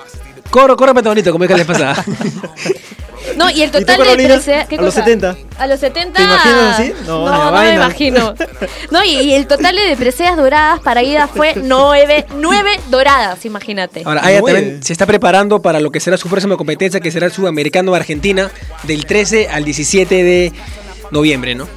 Corro, 0.50 0.76
corro, 0.76 0.94
pero 0.96 1.12
bonito, 1.12 1.32
como 1.32 1.44
es 1.44 1.50
que 1.50 1.58
les 1.58 1.66
pasaba. 1.68 2.04
No, 3.36 3.50
y 3.50 3.62
el 3.64 3.72
tú, 3.72 3.80
total 3.80 3.98
de 3.98 4.04
Carolina? 4.04 4.34
preseas. 4.36 4.68
¿qué 4.68 4.76
A 4.76 4.82
los 4.82 4.94
cosa? 4.94 5.06
70. 5.06 5.38
A 5.58 5.68
los 5.68 5.80
70. 5.80 6.14
¿Te 6.18 6.24
imaginas 6.24 6.80
así? 6.80 6.94
No, 7.06 7.26
No, 7.26 7.52
no, 7.52 7.60
me 7.60 7.74
imagino. 7.76 8.34
No, 8.92 9.04
y, 9.04 9.10
y 9.20 9.34
el 9.34 9.48
total 9.48 9.76
de 9.76 9.96
preseas 9.98 10.38
doradas 10.38 10.80
para 10.80 11.04
ida 11.04 11.28
fue 11.28 11.54
nueve, 11.64 12.26
nueve 12.36 12.80
doradas, 12.90 13.46
imagínate. 13.46 14.04
Ahora, 14.06 14.26
Aya 14.26 14.42
también 14.42 14.84
se 14.84 14.94
está 14.94 15.06
preparando 15.06 15.62
para 15.62 15.80
lo 15.80 15.92
que 15.92 16.00
será 16.00 16.18
su 16.18 16.30
próxima 16.30 16.58
competencia, 16.58 17.00
que 17.00 17.12
será 17.12 17.26
el 17.26 17.32
Sudamericano 17.32 17.94
Argentina, 17.94 18.52
del 18.84 19.06
13 19.06 19.50
al 19.50 19.64
17 19.64 20.24
de 20.24 20.54
noviembre, 21.12 21.56
¿no? 21.56 21.68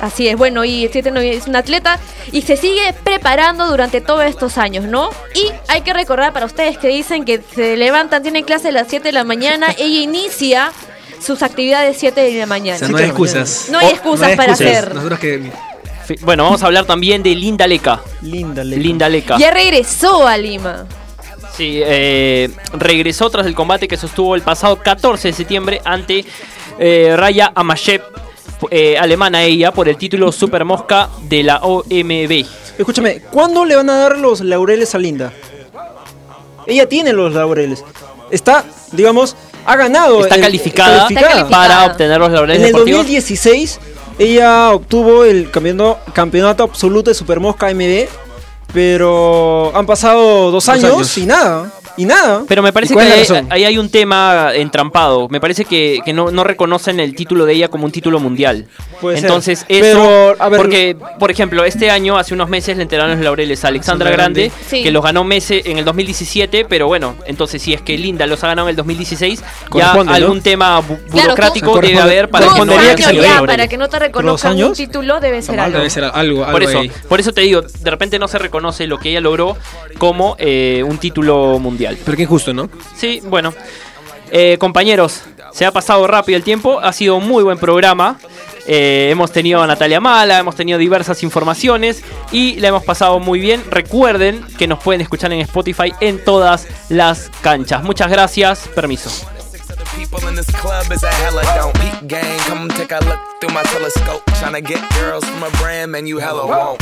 Así 0.00 0.28
es, 0.28 0.36
bueno, 0.36 0.64
y 0.64 0.84
este 0.84 0.98
es 1.00 1.46
un 1.46 1.56
atleta 1.56 1.98
y 2.32 2.42
se 2.42 2.56
sigue 2.56 2.94
preparando 3.04 3.66
durante 3.68 4.00
todos 4.00 4.24
estos 4.24 4.58
años, 4.58 4.84
¿no? 4.84 5.10
Y 5.34 5.50
hay 5.68 5.80
que 5.80 5.92
recordar 5.92 6.32
para 6.32 6.46
ustedes 6.46 6.78
que 6.78 6.88
dicen 6.88 7.24
que 7.24 7.40
se 7.54 7.76
levantan, 7.76 8.22
tienen 8.22 8.44
clase 8.44 8.68
a 8.68 8.72
las 8.72 8.88
7 8.88 9.08
de 9.08 9.12
la 9.12 9.24
mañana, 9.24 9.68
ella 9.78 10.00
inicia 10.02 10.72
sus 11.20 11.42
actividades 11.42 11.96
7 11.98 12.20
de 12.20 12.38
la 12.38 12.44
O 12.44 12.46
mañana. 12.46 12.88
no 12.88 12.96
hay 12.98 13.04
excusas. 13.04 13.68
No 13.70 13.78
hay 13.78 13.88
excusas 13.88 14.36
para 14.36 14.52
hacer. 14.52 14.94
Nosotros 14.94 15.18
que... 15.18 15.50
Bueno, 16.20 16.44
vamos 16.44 16.62
a 16.62 16.66
hablar 16.66 16.84
también 16.84 17.22
de 17.22 17.34
Linda 17.34 17.66
Leca. 17.66 18.00
Linda, 18.22 18.62
Linda. 18.62 18.82
Linda 18.82 19.08
Leca. 19.08 19.38
Ya 19.38 19.50
regresó 19.50 20.26
a 20.26 20.36
Lima. 20.36 20.86
Sí, 21.56 21.80
eh, 21.82 22.50
regresó 22.74 23.28
tras 23.30 23.46
el 23.46 23.54
combate 23.54 23.88
que 23.88 23.96
sostuvo 23.96 24.34
el 24.36 24.42
pasado 24.42 24.76
14 24.76 25.28
de 25.28 25.34
septiembre 25.34 25.80
ante 25.84 26.24
eh, 26.78 27.14
Raya 27.16 27.50
Amashev, 27.54 28.02
eh, 28.70 28.96
alemana 28.98 29.42
ella, 29.42 29.72
por 29.72 29.88
el 29.88 29.96
título 29.96 30.32
Super 30.32 30.64
Mosca 30.64 31.08
de 31.22 31.42
la 31.42 31.58
OMB. 31.62 32.44
Escúchame, 32.78 33.20
¿cuándo 33.30 33.64
le 33.64 33.76
van 33.76 33.88
a 33.90 33.96
dar 33.98 34.18
los 34.18 34.40
laureles 34.40 34.94
a 34.94 34.98
Linda? 34.98 35.32
Ella 36.66 36.88
tiene 36.88 37.12
los 37.12 37.32
laureles. 37.32 37.84
Está, 38.30 38.64
digamos, 38.92 39.36
ha 39.64 39.76
ganado. 39.76 40.20
Está 40.22 40.34
el- 40.34 40.40
calificada, 40.40 41.06
Está 41.08 41.20
calificada. 41.20 41.48
para 41.48 41.86
obtener 41.86 42.18
los 42.18 42.30
laureles 42.30 42.56
En 42.60 42.66
el 42.66 42.72
deportivos. 42.72 42.98
2016, 43.02 43.78
ella 44.18 44.72
obtuvo 44.72 45.24
el 45.24 45.50
campeonato, 45.50 45.98
campeonato 46.12 46.62
absoluto 46.64 47.10
de 47.10 47.14
Super 47.14 47.38
Mosca 47.40 47.68
MB. 47.72 48.08
Pero 48.72 49.72
han 49.74 49.86
pasado 49.86 50.50
dos, 50.50 50.68
años, 50.68 50.92
años. 50.92 51.18
y 51.18 51.24
nada. 51.26 51.72
Y 51.96 52.04
nada. 52.04 52.42
Pero 52.46 52.62
me 52.62 52.72
parece 52.72 52.94
¿Y 52.94 52.96
que 52.96 53.46
ahí, 53.50 53.64
hay 53.64 53.78
un 53.78 53.88
tema 53.90 54.50
entrampado. 54.54 55.28
Me 55.28 55.40
parece 55.40 55.64
que, 55.64 56.00
que 56.04 56.12
no, 56.12 56.30
no 56.30 56.44
reconocen 56.44 57.00
el 57.00 57.14
título 57.14 57.46
de 57.46 57.54
ella 57.54 57.68
como 57.68 57.84
un 57.86 57.92
título 57.92 58.20
mundial. 58.20 58.66
Puede 59.00 59.16
ser. 59.16 59.26
Entonces, 59.26 59.64
eso. 59.68 59.80
Pero, 59.80 60.36
a 60.38 60.48
ver- 60.48 60.58
porque, 60.60 60.96
por 61.18 61.30
ejemplo, 61.30 61.64
este 61.64 61.90
año, 61.90 62.18
hace 62.18 62.34
unos 62.34 62.48
meses, 62.48 62.76
le 62.76 62.82
entregaron 62.82 63.12
los 63.16 63.24
laureles 63.24 63.64
a 63.64 63.68
Alexandra 63.68 64.10
Grande. 64.10 64.50
Sí. 64.68 64.82
que 64.82 64.90
los 64.90 65.02
ganó 65.02 65.24
meses 65.24 65.64
en 65.66 65.78
el 65.78 65.84
2017. 65.84 66.64
Pero 66.66 66.86
bueno, 66.86 67.14
entonces, 67.26 67.62
si 67.62 67.72
es 67.72 67.80
que 67.82 67.96
Linda 67.96 68.26
los 68.26 68.42
ha 68.44 68.48
ganado 68.48 68.68
en 68.68 68.70
el 68.72 68.76
2016, 68.76 69.42
ya 69.74 69.92
algún 69.92 70.42
tema 70.42 70.80
bu- 70.82 70.98
burocrático 71.10 71.80
debe 71.80 71.98
haber 71.98 72.28
para 72.28 72.46
que 72.48 73.14
ya, 73.22 73.42
para 73.46 73.68
que 73.68 73.76
no 73.78 73.88
te 73.88 73.98
reconozcan 73.98 74.62
un 74.62 74.72
título 74.74 75.20
debe 75.20 75.40
ser 75.42 75.60
algo. 75.60 75.78
Debe 75.78 75.90
ser 75.90 76.04
algo, 76.04 76.44
algo 76.44 76.52
Por 76.52 76.62
eso, 76.62 76.78
ahí. 76.80 76.90
por 77.08 77.20
eso 77.20 77.32
te 77.32 77.40
digo, 77.42 77.62
de 77.62 77.90
repente 77.90 78.18
no 78.18 78.28
se 78.28 78.38
reconoce 78.38 78.86
lo 78.86 78.98
que 78.98 79.10
ella 79.10 79.20
logró 79.20 79.56
como 79.98 80.36
eh, 80.38 80.82
un 80.86 80.98
título 80.98 81.58
mundial. 81.86 81.98
Pero 82.04 82.16
qué 82.16 82.22
injusto, 82.24 82.52
¿no? 82.52 82.68
Sí, 82.94 83.20
bueno. 83.24 83.52
Eh, 84.30 84.56
compañeros, 84.58 85.22
se 85.52 85.64
ha 85.64 85.70
pasado 85.70 86.06
rápido 86.06 86.36
el 86.36 86.42
tiempo. 86.42 86.80
Ha 86.80 86.92
sido 86.92 87.16
un 87.16 87.28
muy 87.28 87.44
buen 87.44 87.58
programa. 87.58 88.18
Eh, 88.66 89.08
hemos 89.12 89.30
tenido 89.30 89.62
a 89.62 89.66
Natalia 89.66 90.00
Mala, 90.00 90.40
hemos 90.40 90.56
tenido 90.56 90.78
diversas 90.78 91.22
informaciones 91.22 92.02
y 92.32 92.56
la 92.56 92.68
hemos 92.68 92.84
pasado 92.84 93.20
muy 93.20 93.38
bien. 93.38 93.62
Recuerden 93.70 94.44
que 94.58 94.66
nos 94.66 94.82
pueden 94.82 95.00
escuchar 95.00 95.32
en 95.32 95.40
Spotify 95.42 95.92
en 96.00 96.22
todas 96.24 96.66
las 96.88 97.30
canchas. 97.42 97.84
Muchas 97.84 98.10
gracias. 98.10 98.68
Permiso. 98.74 99.10
People 99.94 100.28
in 100.28 100.34
this 100.34 100.50
club 100.60 100.92
is 100.92 101.02
a 101.04 101.10
hella 101.10 101.42
don't 101.54 101.74
peep 101.74 102.08
gang. 102.08 102.38
Come 102.40 102.68
take 102.68 102.92
a 102.92 103.00
look 103.04 103.18
through 103.40 103.54
my 103.54 103.62
telescope. 103.62 104.22
Tryna 104.32 104.62
get 104.62 104.80
girls 104.98 105.24
from 105.24 105.42
a 105.42 105.50
brand, 105.58 105.92
man, 105.92 106.06
you 106.06 106.18
hella 106.18 106.46
won't. 106.46 106.80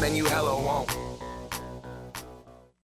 Man, 0.00 0.16
you 0.16 0.24
hella 0.24 0.56
won't. 0.56 1.01